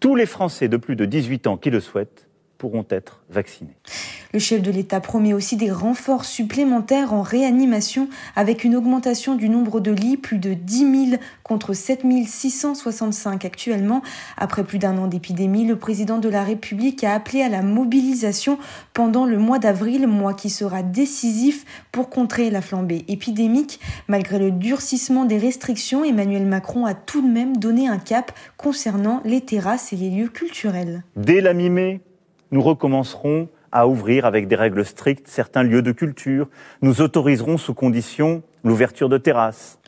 tous 0.00 0.16
les 0.16 0.26
Français 0.26 0.66
de 0.66 0.76
plus 0.76 0.96
de 0.96 1.04
18 1.04 1.46
ans 1.46 1.56
qui 1.56 1.70
le 1.70 1.78
souhaitent 1.78 2.28
pourront 2.62 2.86
être 2.90 3.24
vaccinés. 3.28 3.74
Le 4.32 4.38
chef 4.38 4.62
de 4.62 4.70
l'État 4.70 5.00
promet 5.00 5.32
aussi 5.32 5.56
des 5.56 5.72
renforts 5.72 6.24
supplémentaires 6.24 7.12
en 7.12 7.20
réanimation 7.20 8.08
avec 8.36 8.62
une 8.62 8.76
augmentation 8.76 9.34
du 9.34 9.48
nombre 9.48 9.80
de 9.80 9.90
lits, 9.90 10.16
plus 10.16 10.38
de 10.38 10.54
10 10.54 11.08
000 11.10 11.22
contre 11.42 11.74
7 11.74 12.02
665 12.24 13.44
actuellement. 13.44 14.00
Après 14.36 14.62
plus 14.62 14.78
d'un 14.78 14.96
an 14.96 15.08
d'épidémie, 15.08 15.66
le 15.66 15.74
président 15.74 16.18
de 16.18 16.28
la 16.28 16.44
République 16.44 17.02
a 17.02 17.14
appelé 17.14 17.42
à 17.42 17.48
la 17.48 17.62
mobilisation 17.62 18.58
pendant 18.94 19.26
le 19.26 19.38
mois 19.38 19.58
d'avril, 19.58 20.06
mois 20.06 20.32
qui 20.32 20.48
sera 20.48 20.84
décisif 20.84 21.64
pour 21.90 22.10
contrer 22.10 22.48
la 22.48 22.62
flambée 22.62 23.04
épidémique. 23.08 23.80
Malgré 24.06 24.38
le 24.38 24.52
durcissement 24.52 25.24
des 25.24 25.38
restrictions, 25.38 26.04
Emmanuel 26.04 26.46
Macron 26.46 26.86
a 26.86 26.94
tout 26.94 27.22
de 27.22 27.28
même 27.28 27.56
donné 27.56 27.88
un 27.88 27.98
cap 27.98 28.30
concernant 28.56 29.20
les 29.24 29.40
terrasses 29.40 29.92
et 29.92 29.96
les 29.96 30.10
lieux 30.10 30.28
culturels. 30.28 31.02
Dès 31.16 31.40
la 31.40 31.54
mi-mai, 31.54 32.02
nous 32.52 32.62
recommencerons 32.62 33.48
à 33.72 33.88
ouvrir 33.88 34.26
avec 34.26 34.46
des 34.46 34.54
règles 34.54 34.84
strictes 34.84 35.26
certains 35.26 35.62
lieux 35.62 35.82
de 35.82 35.92
culture. 35.92 36.48
Nous 36.82 37.00
autoriserons 37.00 37.56
sous 37.56 37.74
condition 37.74 38.42
l'ouverture 38.62 39.08
de 39.08 39.18
terrasses. 39.18 39.78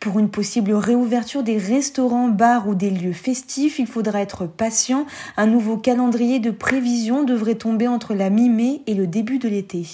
Pour 0.00 0.18
une 0.18 0.30
possible 0.30 0.72
réouverture 0.72 1.42
des 1.42 1.58
restaurants, 1.58 2.28
bars 2.28 2.66
ou 2.66 2.74
des 2.74 2.90
lieux 2.90 3.12
festifs, 3.12 3.78
il 3.78 3.86
faudra 3.86 4.20
être 4.20 4.46
patient. 4.46 5.06
Un 5.36 5.46
nouveau 5.46 5.76
calendrier 5.76 6.40
de 6.40 6.50
prévision 6.50 7.22
devrait 7.22 7.54
tomber 7.54 7.86
entre 7.86 8.14
la 8.14 8.30
mi-mai 8.30 8.80
et 8.86 8.94
le 8.94 9.06
début 9.06 9.38
de 9.38 9.48
l'été. 9.48 9.86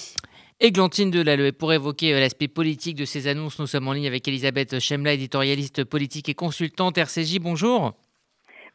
Églantine 0.59 1.11
Delalleux, 1.11 1.51
pour 1.51 1.73
évoquer 1.73 2.19
l'aspect 2.19 2.47
politique 2.47 2.95
de 2.95 3.05
ces 3.05 3.27
annonces, 3.27 3.59
nous 3.59 3.67
sommes 3.67 3.87
en 3.87 3.93
ligne 3.93 4.07
avec 4.07 4.27
Elisabeth 4.27 4.79
Chemla, 4.79 5.13
éditorialiste 5.13 5.83
politique 5.83 6.29
et 6.29 6.35
consultante 6.35 6.97
RCJ. 6.97 7.39
Bonjour. 7.39 7.93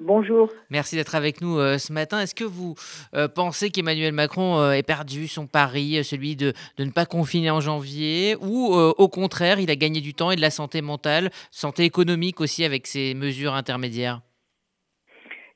Bonjour. 0.01 0.53
Merci 0.71 0.97
d'être 0.97 1.15
avec 1.15 1.41
nous 1.41 1.59
euh, 1.59 1.79
ce 1.79 1.91
matin. 1.91 2.21
Est-ce 2.21 2.35
que 2.35 2.45
vous 2.45 2.75
euh, 3.15 3.29
pensez 3.29 3.71
qu'Emmanuel 3.71 4.13
Macron 4.13 4.59
euh, 4.61 4.73
ait 4.73 4.83
perdu 4.83 5.27
son 5.27 5.47
pari, 5.47 6.05
celui 6.05 6.37
de, 6.37 6.53
ne 6.79 6.91
pas 6.91 7.07
confiner 7.07 7.51
en 7.51 7.61
janvier, 7.61 8.37
ou 8.43 8.75
au 8.75 9.09
contraire, 9.09 9.59
il 9.59 9.71
a 9.71 9.77
gagné 9.77 10.03
du 10.03 10.13
temps 10.13 10.31
et 10.31 10.37
de 10.37 10.43
la 10.43 10.51
santé 10.51 10.83
mentale, 10.83 11.31
santé 11.51 11.85
économique 11.85 12.43
aussi 12.43 12.63
avec 12.63 12.87
ces 12.87 13.15
mesures 13.15 13.55
intermédiaires? 13.55 14.21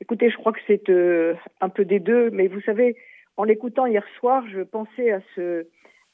Écoutez, 0.00 0.30
je 0.30 0.36
crois 0.36 0.52
que 0.52 0.60
c'est 0.66 0.90
un 1.60 1.68
peu 1.68 1.84
des 1.84 2.00
deux, 2.00 2.30
mais 2.30 2.46
vous 2.46 2.62
savez, 2.62 2.96
en 3.36 3.44
l'écoutant 3.44 3.84
hier 3.84 4.04
soir, 4.18 4.42
je 4.50 4.62
pensais 4.62 5.12
à, 5.12 5.20
ce, 5.34 5.66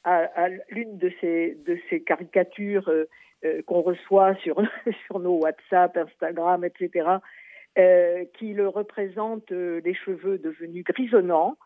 à, 0.03 0.49
l'une 0.71 0.99
de 0.99 1.13
ces, 1.21 1.57
de 1.65 1.79
ces 1.89 2.03
caricatures 2.03 2.91
qu'on 3.67 3.83
reçoit 3.83 4.35
sur, 4.37 4.61
sur 5.07 5.21
nos 5.21 5.39
WhatsApp, 5.39 5.97
Instagram, 5.97 6.65
etc 6.65 7.19
euh, 7.79 8.25
qui 8.39 8.55
le 8.55 8.69
représente 8.69 9.53
euh, 9.53 9.83
les 9.85 9.93
cheveux 9.93 10.39
devenus 10.39 10.83
grisonnants, 10.83 11.59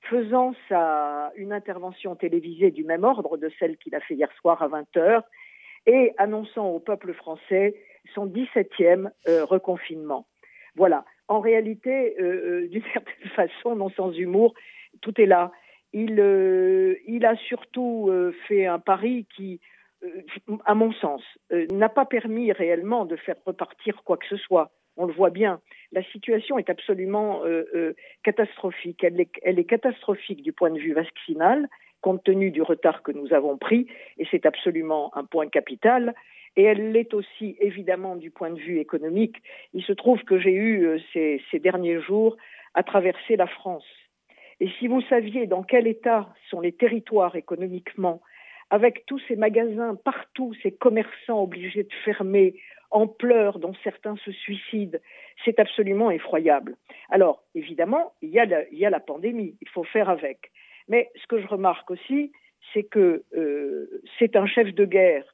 faisant 0.00 0.54
sa, 0.66 1.30
une 1.36 1.52
intervention 1.52 2.16
télévisée 2.16 2.70
du 2.70 2.84
même 2.84 3.04
ordre 3.04 3.36
de 3.36 3.50
celle 3.58 3.76
qu'il 3.76 3.94
a 3.94 4.00
fait 4.00 4.14
hier 4.14 4.32
soir 4.40 4.62
à 4.62 4.68
20h 4.68 5.24
et 5.84 6.14
annonçant 6.16 6.68
au 6.68 6.78
peuple 6.78 7.12
français 7.12 7.74
son 8.14 8.26
17e 8.26 9.10
euh, 9.28 9.44
reconfinement. 9.44 10.26
Voilà. 10.74 11.04
En 11.28 11.40
réalité, 11.40 12.16
d'une 12.18 12.82
certaine 12.94 13.30
façon, 13.36 13.76
non 13.76 13.90
sans 13.90 14.10
humour, 14.12 14.54
tout 15.02 15.20
est 15.20 15.26
là. 15.26 15.52
Il, 15.92 16.12
il 17.06 17.26
a 17.26 17.36
surtout 17.36 18.10
fait 18.46 18.64
un 18.64 18.78
pari 18.78 19.26
qui, 19.36 19.60
à 20.64 20.74
mon 20.74 20.92
sens, 20.92 21.22
n'a 21.50 21.90
pas 21.90 22.06
permis 22.06 22.52
réellement 22.52 23.04
de 23.04 23.16
faire 23.16 23.36
repartir 23.44 24.02
quoi 24.04 24.16
que 24.16 24.26
ce 24.28 24.38
soit 24.38 24.72
on 24.98 25.06
le 25.06 25.12
voit 25.12 25.30
bien. 25.30 25.60
La 25.92 26.02
situation 26.02 26.58
est 26.58 26.68
absolument 26.68 27.42
euh, 27.44 27.64
euh, 27.74 27.94
catastrophique. 28.24 29.02
Elle 29.04 29.20
est, 29.20 29.64
catastrophique 29.64 30.42
du 30.42 30.52
point 30.52 30.70
de 30.70 30.78
vue 30.78 30.92
vaccinal, 30.92 31.68
compte 32.02 32.22
tenu 32.24 32.50
du 32.50 32.60
retard 32.60 33.02
que 33.02 33.12
nous 33.12 33.32
avons 33.32 33.56
pris, 33.56 33.86
et 34.18 34.26
c'est 34.30 34.44
absolument 34.44 35.16
un 35.16 35.24
point 35.24 35.48
capital. 35.48 36.14
Et 36.56 36.64
elle 36.64 36.92
l'est 36.92 37.14
aussi, 37.14 37.56
évidemment, 37.60 38.16
du 38.16 38.30
point 38.30 38.50
de 38.50 38.58
vue 38.58 38.80
économique. 38.80 39.36
Il 39.72 39.82
se 39.84 39.92
trouve 39.92 40.22
que 40.24 40.38
j'ai 40.38 40.52
eu 40.52 40.84
euh, 40.84 40.98
ces, 41.12 41.40
ces 41.50 41.60
derniers 41.60 42.00
jours 42.00 42.36
à 42.74 42.82
traverser 42.82 43.36
la 43.36 43.46
France. 43.46 43.86
Et 44.60 44.68
si 44.78 44.88
vous 44.88 45.00
saviez 45.02 45.46
dans 45.46 45.62
quel 45.62 45.86
état 45.86 46.34
sont 46.50 46.60
les 46.60 46.72
territoires 46.72 47.36
économiquement, 47.36 48.20
avec 48.70 49.06
tous 49.06 49.20
ces 49.28 49.36
magasins 49.36 49.94
partout, 49.96 50.54
ces 50.62 50.72
commerçants 50.72 51.42
obligés 51.42 51.84
de 51.84 51.92
fermer, 52.04 52.54
en 52.90 53.06
pleurs, 53.06 53.58
dont 53.58 53.74
certains 53.84 54.16
se 54.16 54.32
suicident. 54.32 54.98
C'est 55.44 55.58
absolument 55.58 56.10
effroyable. 56.10 56.76
Alors, 57.10 57.44
évidemment, 57.54 58.14
il 58.22 58.30
y, 58.30 58.38
a 58.40 58.90
la, 58.90 59.00
pandémie, 59.00 59.56
il 59.60 59.68
faut 59.68 59.84
faire 59.84 60.08
avec. 60.08 60.50
Mais 60.88 61.10
ce 61.16 61.26
que 61.26 61.40
je 61.40 61.46
remarque 61.46 61.90
aussi, 61.90 62.32
c'est 62.72 62.84
que 62.84 63.24
euh, 63.36 64.02
c'est 64.18 64.36
un 64.36 64.46
chef 64.46 64.74
de 64.74 64.84
guerre 64.84 65.24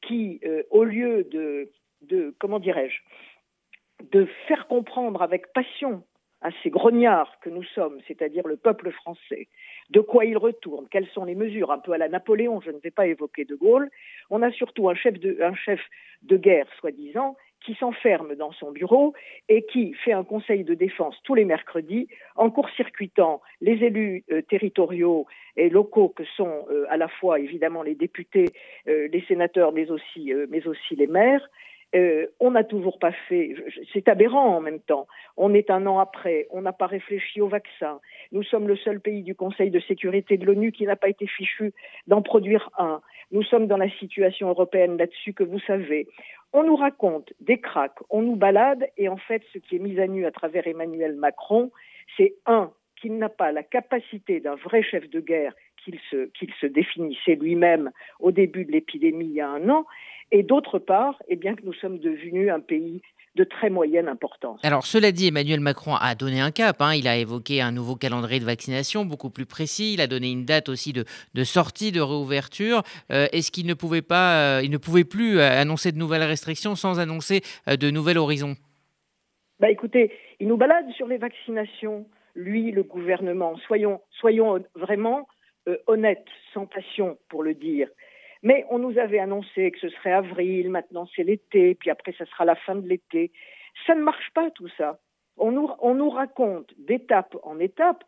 qui, 0.00 0.40
euh, 0.44 0.62
au 0.70 0.84
lieu 0.84 1.24
de, 1.24 1.70
de 2.02 2.34
comment 2.38 2.58
dirais-je, 2.58 3.00
de 4.10 4.26
faire 4.48 4.66
comprendre 4.66 5.22
avec 5.22 5.52
passion 5.52 6.02
à 6.42 6.50
ces 6.62 6.70
grognards 6.70 7.38
que 7.40 7.50
nous 7.50 7.62
sommes, 7.62 7.98
c'est-à-dire 8.06 8.46
le 8.46 8.56
peuple 8.56 8.90
français, 8.90 9.48
de 9.90 10.00
quoi 10.00 10.24
il 10.24 10.36
retourne, 10.36 10.86
quelles 10.90 11.08
sont 11.08 11.24
les 11.24 11.34
mesures, 11.34 11.70
un 11.70 11.78
peu 11.78 11.92
à 11.92 11.98
la 11.98 12.08
Napoléon, 12.08 12.60
je 12.60 12.70
ne 12.70 12.78
vais 12.78 12.90
pas 12.90 13.06
évoquer 13.06 13.44
De 13.44 13.54
Gaulle, 13.54 13.90
on 14.30 14.42
a 14.42 14.50
surtout 14.50 14.88
un 14.88 14.94
chef 14.94 15.14
de, 15.20 16.36
guerre, 16.36 16.66
soi-disant, 16.78 17.36
qui 17.64 17.74
s'enferme 17.74 18.34
dans 18.34 18.50
son 18.50 18.72
bureau 18.72 19.14
et 19.48 19.64
qui 19.66 19.94
fait 19.94 20.12
un 20.12 20.24
conseil 20.24 20.64
de 20.64 20.74
défense 20.74 21.16
tous 21.22 21.36
les 21.36 21.44
mercredis 21.44 22.08
en 22.34 22.50
court-circuitant 22.50 23.40
les 23.60 23.84
élus 23.84 24.24
euh, 24.32 24.42
territoriaux 24.42 25.26
et 25.56 25.68
locaux 25.68 26.08
que 26.08 26.24
sont 26.36 26.66
euh, 26.70 26.86
à 26.88 26.96
la 26.96 27.06
fois 27.06 27.38
évidemment 27.38 27.84
les 27.84 27.94
députés, 27.94 28.46
euh, 28.88 29.06
les 29.12 29.22
sénateurs, 29.28 29.70
mais 29.70 29.88
aussi 29.92 30.96
les 30.96 31.06
maires, 31.06 31.48
euh, 31.94 32.26
on 32.40 32.52
n'a 32.52 32.64
toujours 32.64 32.98
pas 32.98 33.12
fait, 33.28 33.54
c'est 33.92 34.08
aberrant 34.08 34.56
en 34.56 34.60
même 34.60 34.80
temps. 34.80 35.06
On 35.36 35.52
est 35.52 35.70
un 35.70 35.86
an 35.86 35.98
après, 35.98 36.46
on 36.50 36.62
n'a 36.62 36.72
pas 36.72 36.86
réfléchi 36.86 37.40
au 37.40 37.48
vaccin. 37.48 38.00
Nous 38.32 38.42
sommes 38.42 38.66
le 38.66 38.76
seul 38.76 39.00
pays 39.00 39.22
du 39.22 39.34
Conseil 39.34 39.70
de 39.70 39.80
sécurité 39.80 40.38
de 40.38 40.46
l'ONU 40.46 40.72
qui 40.72 40.86
n'a 40.86 40.96
pas 40.96 41.08
été 41.08 41.26
fichu 41.26 41.74
d'en 42.06 42.22
produire 42.22 42.70
un. 42.78 43.02
Nous 43.30 43.42
sommes 43.42 43.66
dans 43.66 43.76
la 43.76 43.90
situation 43.90 44.48
européenne 44.48 44.96
là-dessus 44.96 45.34
que 45.34 45.44
vous 45.44 45.60
savez. 45.60 46.08
On 46.54 46.62
nous 46.64 46.76
raconte 46.76 47.32
des 47.40 47.60
cracks, 47.60 47.98
on 48.10 48.22
nous 48.22 48.36
balade, 48.36 48.86
et 48.96 49.08
en 49.08 49.16
fait, 49.16 49.42
ce 49.52 49.58
qui 49.58 49.76
est 49.76 49.78
mis 49.78 50.00
à 50.00 50.06
nu 50.06 50.26
à 50.26 50.30
travers 50.30 50.66
Emmanuel 50.66 51.14
Macron, 51.14 51.70
c'est 52.16 52.34
un, 52.46 52.72
qu'il 53.00 53.18
n'a 53.18 53.28
pas 53.28 53.52
la 53.52 53.62
capacité 53.62 54.40
d'un 54.40 54.54
vrai 54.54 54.82
chef 54.82 55.10
de 55.10 55.20
guerre 55.20 55.54
qu'il 55.84 55.98
se, 56.10 56.26
qu'il 56.38 56.52
se 56.60 56.66
définissait 56.66 57.36
lui-même 57.36 57.90
au 58.20 58.30
début 58.30 58.64
de 58.64 58.72
l'épidémie 58.72 59.26
il 59.26 59.34
y 59.34 59.40
a 59.40 59.48
un 59.48 59.68
an, 59.68 59.86
et 60.30 60.42
d'autre 60.42 60.78
part, 60.78 61.22
eh 61.28 61.36
bien 61.36 61.54
que 61.54 61.64
nous 61.64 61.74
sommes 61.74 61.98
devenus 61.98 62.50
un 62.50 62.60
pays 62.60 63.02
de 63.34 63.44
très 63.44 63.70
moyenne 63.70 64.08
importance. 64.08 64.60
Alors, 64.62 64.84
cela 64.84 65.10
dit, 65.10 65.28
Emmanuel 65.28 65.60
Macron 65.60 65.94
a 65.94 66.14
donné 66.14 66.40
un 66.40 66.50
cap. 66.50 66.76
Hein. 66.80 66.94
Il 66.94 67.08
a 67.08 67.16
évoqué 67.16 67.62
un 67.62 67.72
nouveau 67.72 67.96
calendrier 67.96 68.40
de 68.40 68.44
vaccination 68.44 69.04
beaucoup 69.04 69.30
plus 69.30 69.46
précis. 69.46 69.94
Il 69.94 70.00
a 70.00 70.06
donné 70.06 70.30
une 70.30 70.44
date 70.44 70.68
aussi 70.68 70.92
de, 70.92 71.04
de 71.32 71.44
sortie, 71.44 71.92
de 71.92 72.00
réouverture. 72.00 72.82
Euh, 73.10 73.26
est-ce 73.32 73.50
qu'il 73.50 73.66
ne 73.66 73.74
pouvait 73.74 74.02
pas, 74.02 74.58
euh, 74.58 74.60
il 74.62 74.70
ne 74.70 74.76
pouvait 74.76 75.04
plus 75.04 75.38
euh, 75.38 75.48
annoncer 75.48 75.92
de 75.92 75.98
nouvelles 75.98 76.22
restrictions 76.22 76.74
sans 76.74 77.00
annoncer 77.00 77.40
de 77.66 77.90
nouvel 77.90 78.18
horizon? 78.18 78.54
Bah, 79.60 79.70
écoutez, 79.70 80.12
il 80.40 80.48
nous 80.48 80.56
balade 80.56 80.90
sur 80.96 81.06
les 81.06 81.18
vaccinations. 81.18 82.06
Lui, 82.34 82.70
le 82.70 82.82
gouvernement. 82.82 83.56
Soyons, 83.66 84.00
soyons 84.10 84.62
vraiment 84.74 85.26
honnêtes, 85.86 86.28
sans 86.52 86.66
passion 86.66 87.18
pour 87.28 87.42
le 87.42 87.54
dire. 87.54 87.88
Mais 88.42 88.66
on 88.70 88.78
nous 88.78 88.98
avait 88.98 89.20
annoncé 89.20 89.70
que 89.70 89.78
ce 89.78 89.88
serait 89.88 90.12
avril, 90.12 90.70
maintenant 90.70 91.08
c'est 91.14 91.22
l'été, 91.22 91.74
puis 91.76 91.90
après 91.90 92.12
ça 92.18 92.26
sera 92.26 92.44
la 92.44 92.56
fin 92.56 92.74
de 92.74 92.88
l'été. 92.88 93.30
Ça 93.86 93.94
ne 93.94 94.02
marche 94.02 94.30
pas 94.34 94.50
tout 94.50 94.68
ça. 94.76 94.98
On 95.36 95.52
nous, 95.52 95.70
on 95.80 95.94
nous 95.94 96.10
raconte 96.10 96.72
d'étape 96.78 97.36
en 97.42 97.58
étape. 97.58 98.04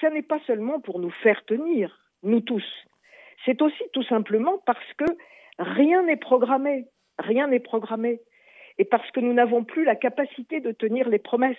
Ça 0.00 0.10
n'est 0.10 0.22
pas 0.22 0.40
seulement 0.46 0.80
pour 0.80 1.00
nous 1.00 1.10
faire 1.10 1.44
tenir, 1.44 1.98
nous 2.22 2.40
tous. 2.40 2.64
C'est 3.44 3.60
aussi 3.60 3.82
tout 3.92 4.04
simplement 4.04 4.58
parce 4.64 4.92
que 4.96 5.04
rien 5.58 6.02
n'est 6.04 6.16
programmé. 6.16 6.86
Rien 7.18 7.48
n'est 7.48 7.60
programmé. 7.60 8.20
Et 8.78 8.84
parce 8.84 9.10
que 9.10 9.20
nous 9.20 9.32
n'avons 9.32 9.64
plus 9.64 9.84
la 9.84 9.96
capacité 9.96 10.60
de 10.60 10.72
tenir 10.72 11.08
les 11.08 11.18
promesses 11.18 11.56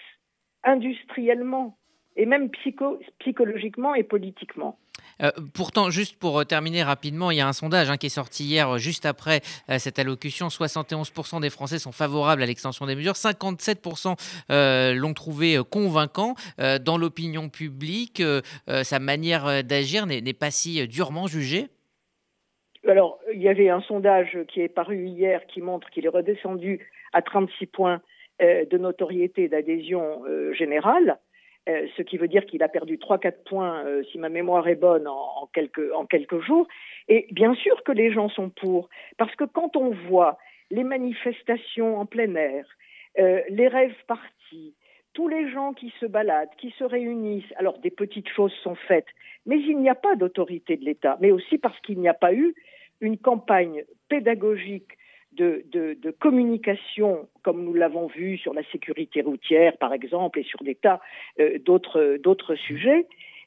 industriellement 0.63 1.77
et 2.15 2.25
même 2.25 2.49
psycho 2.49 2.99
psychologiquement 3.19 3.95
et 3.95 4.03
politiquement. 4.03 4.77
Euh, 5.21 5.29
pourtant, 5.53 5.89
juste 5.89 6.19
pour 6.19 6.39
euh, 6.39 6.43
terminer 6.43 6.83
rapidement, 6.83 7.31
il 7.31 7.37
y 7.37 7.41
a 7.41 7.47
un 7.47 7.53
sondage 7.53 7.89
hein, 7.89 7.97
qui 7.97 8.07
est 8.07 8.09
sorti 8.09 8.43
hier, 8.43 8.69
euh, 8.69 8.77
juste 8.77 9.05
après 9.05 9.41
cette 9.77 9.99
allocution. 9.99 10.47
71% 10.47 11.41
des 11.41 11.49
Français 11.49 11.79
sont 11.79 11.91
favorables 11.91 12.41
à 12.41 12.45
l'extension 12.45 12.85
des 12.85 12.95
mesures. 12.95 13.13
57% 13.13 14.95
l'ont 14.95 15.13
trouvé 15.13 15.59
convaincant. 15.69 16.35
dans 16.57 16.97
l'opinion 16.97 17.49
publique, 17.49 18.21
sa 18.67 18.99
manière 18.99 19.63
d'agir 19.63 20.05
n'est 20.05 20.33
pas 20.33 20.51
si 20.51 20.87
durement 20.87 21.27
jugée 21.27 21.67
alors, 22.85 23.17
il 23.33 23.41
y 23.41 23.47
avait 23.47 23.69
un 23.69 23.79
sondage 23.79 24.37
qui 24.49 24.59
est 24.59 24.67
paru 24.67 25.05
hier 25.05 25.45
qui 25.47 25.61
montre 25.61 25.89
qu'il 25.89 26.05
est 26.05 26.09
redescendu 26.09 26.91
à 27.13 27.21
36 27.21 27.67
points 27.67 28.01
de 28.41 28.77
notoriété 28.77 29.47
d'adhésion 29.47 30.21
générale. 30.51 31.17
Euh, 31.69 31.87
ce 31.95 32.01
qui 32.01 32.17
veut 32.17 32.27
dire 32.27 32.45
qu'il 32.45 32.61
a 32.61 32.67
perdu 32.67 32.97
3-4 32.97 33.43
points, 33.45 33.85
euh, 33.85 34.03
si 34.11 34.17
ma 34.17 34.27
mémoire 34.27 34.67
est 34.67 34.75
bonne, 34.75 35.07
en, 35.07 35.47
quelques, 35.53 36.41
jours. 36.41 36.67
Et 37.07 37.27
bien 37.31 37.53
sûr 37.55 37.83
que 37.83 37.93
les 37.93 38.11
gens 38.11 38.27
sont 38.27 38.49
pour, 38.49 38.89
parce 39.17 39.33
que 39.35 39.45
quand 39.45 39.77
on 39.77 39.91
voit 39.91 40.37
les 40.71 40.83
manifestations 40.83 41.97
en 41.97 42.05
plein 42.05 42.35
air, 42.35 42.65
euh, 43.17 43.41
les 43.47 43.69
rêves 43.69 43.95
partis, 44.07 44.75
tous 45.13 45.29
les 45.29 45.49
gens 45.51 45.73
qui 45.73 45.93
se 46.01 46.05
baladent, 46.05 46.53
qui 46.57 46.71
se 46.71 46.83
réunissent, 46.83 47.53
alors 47.55 47.77
des 47.79 47.91
petites 47.91 48.29
choses 48.29 48.53
sont 48.63 48.75
faites, 48.75 49.07
mais 49.45 49.57
il 49.57 49.77
n'y 49.77 49.89
a 49.89 49.95
pas 49.95 50.15
d'autorité 50.15 50.75
de 50.75 50.83
l'État, 50.83 51.17
mais 51.21 51.31
aussi 51.31 51.57
parce 51.57 51.79
qu'il 51.81 51.99
n'y 51.99 52.09
a 52.09 52.13
pas 52.13 52.33
eu 52.33 52.53
une 52.99 53.17
campagne 53.17 53.85
pédagogique 54.09 54.97
de, 55.35 55.63
de, 55.71 56.11
communication, 56.11 57.27
comme 57.41 57.63
nous 57.63 57.73
l'avons 57.73 58.07
vu 58.07 58.37
sur 58.37 58.53
la 58.53 58.63
sécurité 58.71 59.21
routière, 59.21 59.77
par 59.77 59.93
exemple, 59.93 60.39
et 60.39 60.43
sur 60.43 60.61
des 60.63 60.75
tas 60.75 61.01
euh, 61.39 61.57
d'autres 61.59 62.55
sujets, 62.55 63.05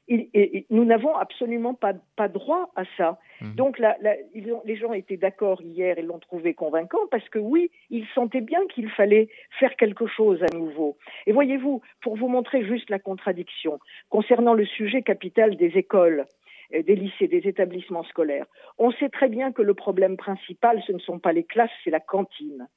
nous 0.09 0.85
n'avons 0.85 1.17
absolument 1.17 1.75
pas, 1.75 1.93
pas 2.15 2.29
droit 2.29 2.71
à 2.77 2.85
ça. 2.97 3.19
Mmh. 3.41 3.55
Donc 3.55 3.81
les 3.81 4.77
gens 4.77 4.93
étaient 4.93 5.17
d'accord 5.17 5.61
hier 5.63 5.99
et 5.99 6.03
l'ont 6.03 6.21
trouvé 6.21 6.55
convaincant 6.55 7.07
parce 7.11 7.29
que 7.29 7.39
oui, 7.39 7.71
ils 7.91 8.07
sentaient 8.15 8.41
bien 8.41 8.61
qu'il 8.73 8.89
fallait 8.89 9.29
faire 9.59 9.75
quelque 9.77 10.07
chose 10.07 10.43
à 10.43 10.55
nouveau. 10.55 10.97
Et 11.27 11.33
voyez-vous, 11.33 11.83
pour 12.03 12.17
vous 12.17 12.29
montrer 12.29 12.65
juste 12.65 12.89
la 12.89 13.01
contradiction, 13.01 13.81
concernant 14.09 14.55
le 14.55 14.65
sujet 14.65 15.03
capital 15.03 15.57
des 15.57 15.77
écoles, 15.77 16.27
des 16.71 16.97
lycées, 16.97 17.29
des 17.29 17.49
établissements 17.49 18.05
scolaires. 18.05 18.47
On 18.79 18.91
sait 18.93 19.09
très 19.09 19.29
bien 19.29 19.53
que 19.53 19.63
le 19.63 19.75
problème 19.75 20.17
principal, 20.17 20.83
ce 20.87 20.93
ne 20.93 20.99
sont 20.99 21.19
pas 21.19 21.33
les 21.33 21.45
classes, 21.45 21.71
c'est 21.85 21.91
la 21.91 22.01
cantine. 22.01 22.69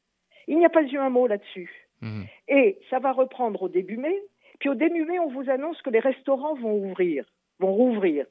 Il 0.47 0.57
n'y 0.57 0.65
a 0.65 0.69
pas 0.69 0.83
eu 0.83 0.97
un 0.97 1.09
mot 1.09 1.27
là-dessus. 1.27 1.87
Mmh. 2.01 2.23
Et 2.47 2.79
ça 2.89 2.99
va 2.99 3.11
reprendre 3.11 3.63
au 3.63 3.69
début 3.69 3.97
mai. 3.97 4.15
Puis 4.59 4.69
au 4.69 4.75
début 4.75 5.05
mai, 5.05 5.19
on 5.19 5.29
vous 5.29 5.49
annonce 5.49 5.81
que 5.81 5.89
les 5.89 5.99
restaurants 5.99 6.55
vont 6.55 6.73
ouvrir, 6.73 7.25
vont 7.59 7.73
rouvrir. 7.73 8.25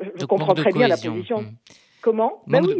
Je 0.00 0.24
comprends 0.26 0.54
très 0.54 0.72
bien 0.72 0.88
la 0.88 0.96
position. 0.96 1.42
Mmh. 1.42 1.56
Comment 2.02 2.42
ben 2.46 2.64
oui, 2.64 2.74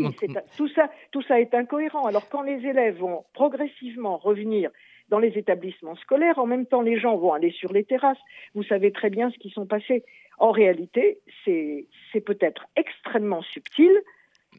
tout, 0.57 0.69
ça, 0.69 0.91
tout 1.11 1.23
ça 1.23 1.41
est 1.41 1.55
incohérent. 1.55 2.07
Alors 2.07 2.29
quand 2.31 2.43
les 2.43 2.67
élèves 2.67 2.97
vont 2.99 3.25
progressivement 3.35 4.17
revenir 4.17 4.71
dans 5.11 5.19
les 5.19 5.37
établissements 5.37 5.97
scolaires, 5.97 6.39
en 6.39 6.47
même 6.47 6.67
temps 6.67 6.83
les 6.83 6.99
gens 6.99 7.17
vont 7.17 7.33
aller 7.33 7.51
sur 7.51 7.73
les 7.73 7.85
terrasses. 7.85 8.19
Vous 8.55 8.63
savez 8.63 8.93
très 8.93 9.11
bien 9.11 9.31
ce 9.31 9.39
qui 9.39 9.51
sont 9.51 9.67
passés. 9.67 10.05
En 10.39 10.53
réalité, 10.53 11.19
c'est 11.45 11.87
peut-être 12.25 12.67
extrêmement 12.77 13.43
subtil, 13.43 13.91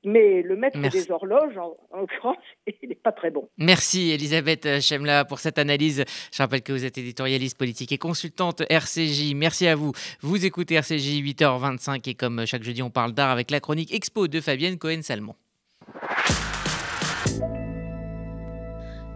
mais 0.04 0.42
le 0.42 0.56
maître 0.56 0.80
des 0.80 1.12
horloges, 1.12 1.58
en, 1.58 1.76
en 1.92 2.08
France, 2.08 2.38
il 2.82 2.90
n'est 2.90 2.96
pas 2.96 3.12
très 3.12 3.32
bon. 3.32 3.50
Merci 3.58 4.12
Elisabeth 4.12 4.80
Chemla 4.82 5.26
pour 5.26 5.40
cette 5.40 5.58
analyse. 5.58 6.04
Je 6.32 6.42
rappelle 6.42 6.62
que 6.62 6.72
vous 6.72 6.86
êtes 6.86 6.98
éditorialiste 6.98 7.58
politique 7.58 7.92
et 7.92 7.98
consultante 7.98 8.62
RCJ. 8.70 9.34
Merci 9.36 9.68
à 9.68 9.76
vous. 9.76 9.92
Vous 10.22 10.46
écoutez 10.46 10.76
RCJ 10.76 11.22
8h25 11.24 12.10
et 12.10 12.14
comme 12.14 12.46
chaque 12.46 12.64
jeudi, 12.64 12.84
on 12.84 12.90
parle 12.90 13.14
d'art 13.14 13.32
avec 13.32 13.52
la 13.52 13.60
chronique 13.60 13.94
Expo 13.94 14.28
de 14.28 14.40
Fabienne 14.40 14.78
Cohen-Salmon. 14.78 15.36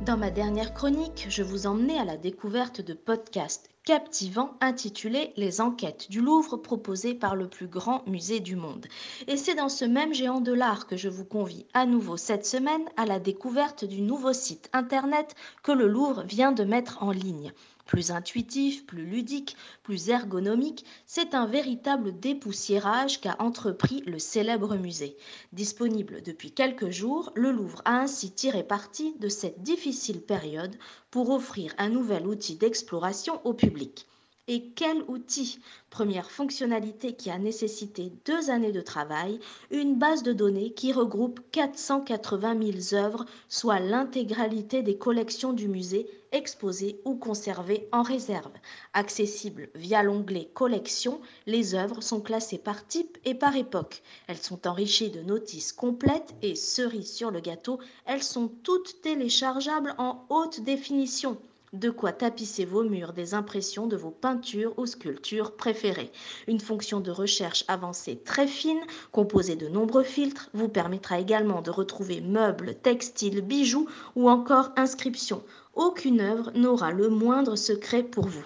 Dans 0.06 0.18
ma 0.18 0.30
dernière 0.30 0.76
chronique, 0.76 1.26
je 1.30 1.41
vous 1.41 1.65
emmenais 1.65 1.98
à 1.98 2.06
la 2.06 2.15
découverte 2.15 2.80
de 2.80 2.94
podcasts 2.94 3.72
captivant 3.86 4.56
intitulé 4.62 5.34
Les 5.36 5.62
enquêtes 5.62 6.12
du 6.12 6.22
Louvre 6.22 6.58
proposées 6.58 7.15
par 7.15 7.36
le 7.36 7.48
plus 7.48 7.65
grand 7.65 8.08
musée 8.08 8.39
du 8.39 8.56
monde. 8.56 8.86
Et 9.28 9.36
c'est 9.36 9.56
dans 9.56 9.70
ce 9.70 9.84
même 9.84 10.13
géant 10.13 10.41
de 10.41 10.54
l'art 10.54 10.86
que 10.86 10.96
je 10.96 11.10
vous 11.10 11.26
convie 11.26 11.65
à 11.74 11.88
nouveau 11.88 12.18
cette 12.18 12.46
semaine 12.46 12.86
à 12.98 13.08
la 13.08 13.20
découverte 13.20 13.84
du 13.84 14.02
nouveau 14.02 14.32
site 14.32 14.70
internet 14.74 15.34
que 15.63 15.72
le 15.72 15.88
Louvre 15.88 16.22
vient 16.22 16.52
de 16.52 16.63
mettre 16.63 17.02
en 17.02 17.10
ligne. 17.10 17.52
Plus 17.86 18.10
intuitif, 18.10 18.86
plus 18.88 19.06
ludique, 19.06 19.56
plus 19.84 20.10
ergonomique, 20.10 20.86
c'est 21.06 21.36
un 21.36 21.45
véritable 21.45 22.19
dépoussiérage 22.19 23.21
qu'a 23.21 23.36
entrepris 23.38 24.02
le 24.08 24.17
célèbre 24.17 24.76
musée. 24.76 25.17
Disponible 25.54 26.24
depuis 26.24 26.52
quelques 26.52 26.89
jours, 26.89 27.32
le 27.36 27.52
Louvre 27.52 27.84
a 27.86 28.00
ainsi 28.00 28.32
tiré 28.32 28.63
parti 28.63 29.13
de 29.19 29.30
cette 29.30 29.62
difficile 29.62 30.21
période 30.21 30.76
pour 31.12 31.30
offrir 31.30 31.76
un 31.78 31.89
nouvel 31.89 32.26
outil 32.26 32.56
d'exploration 32.56 33.39
au 33.45 33.54
public. 33.54 34.08
Et 34.48 34.69
quel 34.76 35.02
outil 35.08 35.60
Première 35.89 36.30
fonctionnalité 36.30 37.13
qui 37.13 37.32
a 37.32 37.39
nécessité 37.39 38.12
deux 38.26 38.52
années 38.52 38.71
de 38.71 38.82
travail, 38.82 39.39
une 39.71 39.95
base 39.95 40.21
de 40.21 40.34
données 40.34 40.71
qui 40.74 40.93
regroupe 40.93 41.39
480 41.52 42.82
000 42.91 43.04
œuvres, 43.04 43.26
soit 43.50 43.80
l'intégralité 43.80 44.84
des 44.84 45.00
collections 45.00 45.54
du 45.54 45.67
musée 45.67 46.08
exposées 46.36 47.00
ou 47.06 47.15
conservées 47.15 47.88
en 47.91 48.04
réserve. 48.04 48.52
Accessibles 48.93 49.69
via 49.74 50.04
l'onglet 50.04 50.50
Collections, 50.54 51.21
les 51.48 51.74
œuvres 51.74 52.04
sont 52.04 52.19
classées 52.19 52.58
par 52.58 52.86
type 52.86 53.17
et 53.24 53.34
par 53.34 53.56
époque. 53.56 54.04
Elles 54.28 54.38
sont 54.38 54.67
enrichies 54.67 55.10
de 55.10 55.21
notices 55.21 55.71
complètes 55.71 56.36
et 56.41 56.56
cerise 56.56 57.12
sur 57.12 57.32
le 57.32 57.39
gâteau, 57.39 57.80
elles 58.06 58.24
sont 58.24 58.50
toutes 58.63 59.02
téléchargeables 59.02 59.95
en 59.98 60.26
haute 60.30 60.60
définition. 60.60 61.38
De 61.74 61.89
quoi 61.89 62.13
tapisser 62.13 62.63
vos 62.63 62.84
murs 62.84 63.12
des 63.12 63.34
impressions 63.34 63.86
de 63.86 63.98
vos 63.98 64.12
peintures 64.12 64.74
ou 64.78 64.86
sculptures 64.86 65.58
préférées. 65.58 66.12
Une 66.48 66.62
fonction 66.62 67.02
de 67.02 67.12
recherche 67.12 67.65
avancée 67.67 68.17
très 68.24 68.48
fine, 68.48 68.80
composée 69.12 69.58
de 69.58 69.67
nombreux 69.67 70.04
filtres, 70.04 70.50
vous 70.54 70.69
permettra 70.69 71.19
également 71.19 71.62
de 71.62 71.71
retrouver 71.71 72.21
meubles, 72.21 72.76
textiles, 72.76 73.41
bijoux 73.41 73.89
ou 74.15 74.30
encore 74.30 74.71
inscriptions. 74.78 75.43
Aucune 75.76 76.22
œuvre 76.22 76.52
n'aura 76.56 76.92
le 76.92 77.10
moindre 77.10 77.58
secret 77.58 78.02
pour 78.02 78.28
vous. 78.28 78.46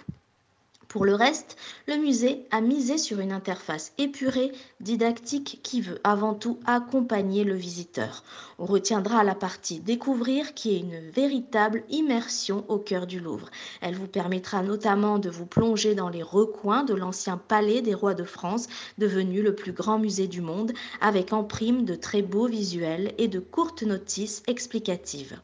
Pour 0.87 1.05
le 1.05 1.13
reste, 1.13 1.55
le 1.87 1.97
musée 1.97 2.47
a 2.49 2.61
misé 2.61 2.97
sur 2.97 3.19
une 3.19 3.31
interface 3.31 3.93
épurée, 3.99 4.51
didactique, 4.79 5.59
qui 5.61 5.81
veut 5.81 5.99
avant 6.03 6.33
tout 6.33 6.57
accompagner 6.65 7.43
le 7.43 7.53
visiteur. 7.53 8.23
On 8.57 8.65
retiendra 8.65 9.23
la 9.23 9.35
partie 9.35 9.79
découvrir 9.79 10.55
qui 10.55 10.73
est 10.73 10.79
une 10.79 11.11
véritable 11.11 11.83
immersion 11.91 12.65
au 12.67 12.79
cœur 12.79 13.05
du 13.05 13.19
Louvre. 13.19 13.51
Elle 13.81 13.93
vous 13.93 14.07
permettra 14.07 14.63
notamment 14.63 15.19
de 15.19 15.29
vous 15.29 15.45
plonger 15.45 15.93
dans 15.93 16.09
les 16.09 16.23
recoins 16.23 16.83
de 16.83 16.95
l'ancien 16.95 17.37
palais 17.37 17.83
des 17.83 17.93
rois 17.93 18.15
de 18.15 18.23
France, 18.23 18.65
devenu 18.97 19.43
le 19.43 19.53
plus 19.53 19.73
grand 19.73 19.99
musée 19.99 20.27
du 20.27 20.41
monde, 20.41 20.73
avec 20.99 21.31
en 21.31 21.43
prime 21.43 21.85
de 21.85 21.93
très 21.93 22.23
beaux 22.23 22.47
visuels 22.47 23.13
et 23.19 23.27
de 23.27 23.39
courtes 23.39 23.83
notices 23.83 24.41
explicatives. 24.47 25.39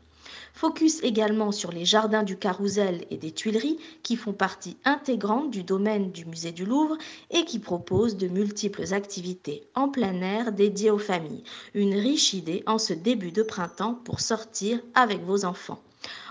Focus 0.56 1.04
également 1.04 1.52
sur 1.52 1.74
les 1.74 1.84
jardins 1.84 2.24
du 2.24 2.38
Carrousel 2.38 3.06
et 3.12 3.18
des 3.18 3.34
Tuileries 3.34 3.78
qui 4.04 4.15
font 4.15 4.32
partie 4.32 4.78
intégrante 4.86 5.52
du 5.52 5.63
domaine 5.63 6.13
du 6.13 6.24
musée 6.24 6.54
du 6.54 6.63
Louvre 6.63 6.98
et 7.30 7.44
qui 7.44 7.60
proposent 7.60 8.15
de 8.15 8.30
multiples 8.30 8.94
activités 8.94 9.68
en 9.76 9.89
plein 9.89 10.22
air 10.22 10.54
dédiées 10.54 10.91
aux 10.91 10.98
familles. 10.98 11.44
Une 11.74 11.96
riche 11.96 12.32
idée 12.32 12.63
en 12.68 12.78
ce 12.78 12.94
début 12.94 13.34
de 13.34 13.44
printemps 13.44 14.00
pour 14.06 14.22
sortir 14.22 14.80
avec 14.94 15.26
vos 15.26 15.44
enfants. 15.44 15.82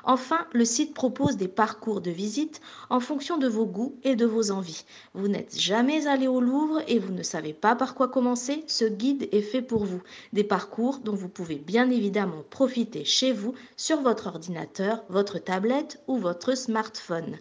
Enfin, 0.05 0.47
le 0.53 0.65
site 0.65 0.95
propose 0.95 1.37
des 1.37 1.49
parcours 1.49 2.01
de 2.01 2.11
visite 2.11 2.61
en 2.91 3.01
fonction 3.01 3.39
de 3.39 3.49
vos 3.49 3.67
goûts 3.67 3.97
et 4.03 4.17
de 4.17 4.27
vos 4.27 4.51
envies. 4.51 4.85
Vous 5.15 5.29
n'êtes 5.29 5.59
jamais 5.59 6.07
allé 6.07 6.27
au 6.27 6.41
Louvre 6.41 6.83
et 6.87 6.99
vous 6.99 7.13
ne 7.13 7.23
savez 7.23 7.53
pas 7.53 7.75
par 7.75 7.95
quoi 7.95 8.09
commencer, 8.09 8.65
ce 8.67 8.85
guide 8.85 9.29
est 9.33 9.41
fait 9.41 9.63
pour 9.63 9.85
vous. 9.85 10.03
Des 10.33 10.45
parcours 10.45 10.99
dont 10.99 11.15
vous 11.15 11.29
pouvez 11.29 11.57
bien 11.57 11.91
évidemment 11.91 12.45
profiter 12.51 13.05
chez 13.05 13.33
vous 13.33 13.55
sur 13.77 14.01
votre 14.01 14.27
ordinateur, 14.27 15.05
votre 15.09 15.39
tablette 15.39 16.01
ou 16.07 16.19
votre 16.19 16.57
smartphone. 16.57 17.39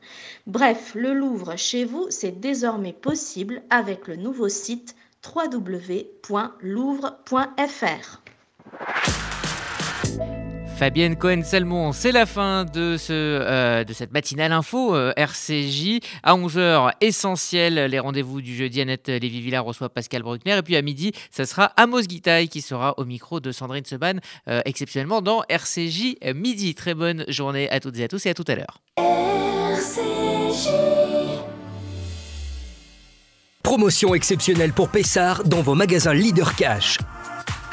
Bref, 0.48 0.94
le 0.96 1.14
Louvre 1.14 1.58
chez 1.58 1.86
vous, 1.86 2.08
c'est 2.10 2.40
désormais 2.40 2.94
possible 2.94 3.64
avec 3.70 4.08
le 4.08 4.16
nouveau 4.16 4.50
site 4.50 4.96
www.louvre.fr. 5.24 6.14
Fabienne 10.76 11.16
Cohen-Salmon, 11.16 11.94
c'est 11.94 12.12
la 12.12 12.26
fin 12.26 12.66
de, 12.66 12.98
ce, 12.98 13.14
euh, 13.14 13.84
de 13.84 13.94
cette 13.94 14.12
matinale 14.12 14.52
info 14.52 14.96
euh, 14.96 15.14
RCJ. 15.16 16.00
À 16.24 16.36
11h, 16.36 16.92
essentiel, 17.00 17.76
les 17.76 18.00
rendez-vous 18.00 18.42
du 18.42 18.56
jeudi. 18.56 18.82
Annette 18.82 19.08
Lévy-Villard 19.08 19.64
reçoit 19.64 19.90
Pascal 19.90 20.24
Bruckner. 20.24 20.58
Et 20.58 20.62
puis 20.62 20.76
à 20.76 20.82
midi, 20.82 21.12
ce 21.32 21.46
sera 21.46 21.66
Amos 21.78 22.02
Guitaille 22.02 22.50
qui 22.50 22.62
sera 22.62 22.96
au 22.98 23.06
micro 23.06 23.40
de 23.40 23.52
Sandrine 23.52 23.86
Seban, 23.86 24.16
euh, 24.48 24.62
exceptionnellement 24.66 25.22
dans 25.22 25.44
RCJ 25.48 26.18
Midi. 26.34 26.74
Très 26.76 26.96
bonne 26.96 27.24
journée 27.28 27.70
à 27.70 27.80
toutes 27.80 27.98
et 28.00 28.04
à 28.04 28.08
tous 28.08 28.26
et 28.26 28.32
à 28.32 28.34
tout 28.34 28.46
à 28.48 28.56
l'heure. 28.56 28.82
Promotion 33.62 34.14
exceptionnelle 34.16 34.74
pour 34.74 34.90
Pessard 34.90 35.44
dans 35.46 35.62
vos 35.62 35.76
magasins 35.76 36.14
Leader 36.14 36.56
Cash. 36.56 36.98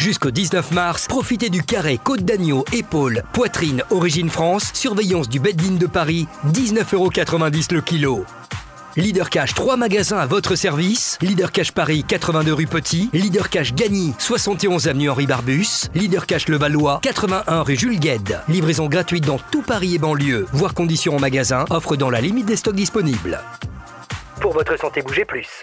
Jusqu'au 0.01 0.31
19 0.31 0.71
mars, 0.71 1.07
profitez 1.09 1.51
du 1.51 1.63
carré 1.63 1.99
côte 2.03 2.23
d'agneau, 2.23 2.65
épaule, 2.73 3.23
poitrine, 3.35 3.83
origine 3.91 4.31
France, 4.31 4.71
surveillance 4.73 5.29
du 5.29 5.41
Bedline 5.41 5.77
de 5.77 5.87
Paris, 5.87 6.27
19,90€ 6.55 7.75
le 7.75 7.83
kilo. 7.83 8.25
Leader 8.97 9.29
Cash 9.29 9.53
3 9.53 9.77
magasins 9.77 10.17
à 10.17 10.25
votre 10.25 10.55
service. 10.55 11.19
Leader 11.21 11.53
Cash 11.53 11.73
Paris 11.73 12.03
82 12.09 12.55
rue 12.55 12.67
Petit. 12.67 13.11
Leader 13.13 13.51
Cash 13.51 13.75
Gagny 13.75 14.15
71 14.19 14.89
avenue 14.89 15.11
Henri 15.11 15.27
Barbus. 15.27 15.91
Leader 15.95 16.25
Cash 16.25 16.49
Levallois 16.49 17.01
81 17.03 17.61
rue 17.61 17.77
Jules 17.77 18.01
Gued. 18.01 18.41
Livraison 18.49 18.87
gratuite 18.87 19.27
dans 19.27 19.39
tout 19.53 19.63
Paris 19.63 19.97
et 19.97 19.99
banlieue. 19.99 20.47
Voir 20.55 20.73
conditions 20.73 21.17
en 21.17 21.21
magasin. 21.21 21.67
Offre 21.69 21.97
dans 21.97 22.09
la 22.09 22.23
limite 22.23 22.47
des 22.47 22.57
stocks 22.57 22.75
disponibles. 22.75 23.39
Pour 24.41 24.55
votre 24.55 24.79
santé, 24.79 25.03
bougez 25.03 25.27
plus. 25.27 25.63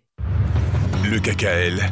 Le 1.11 1.19
KKL, 1.19 1.91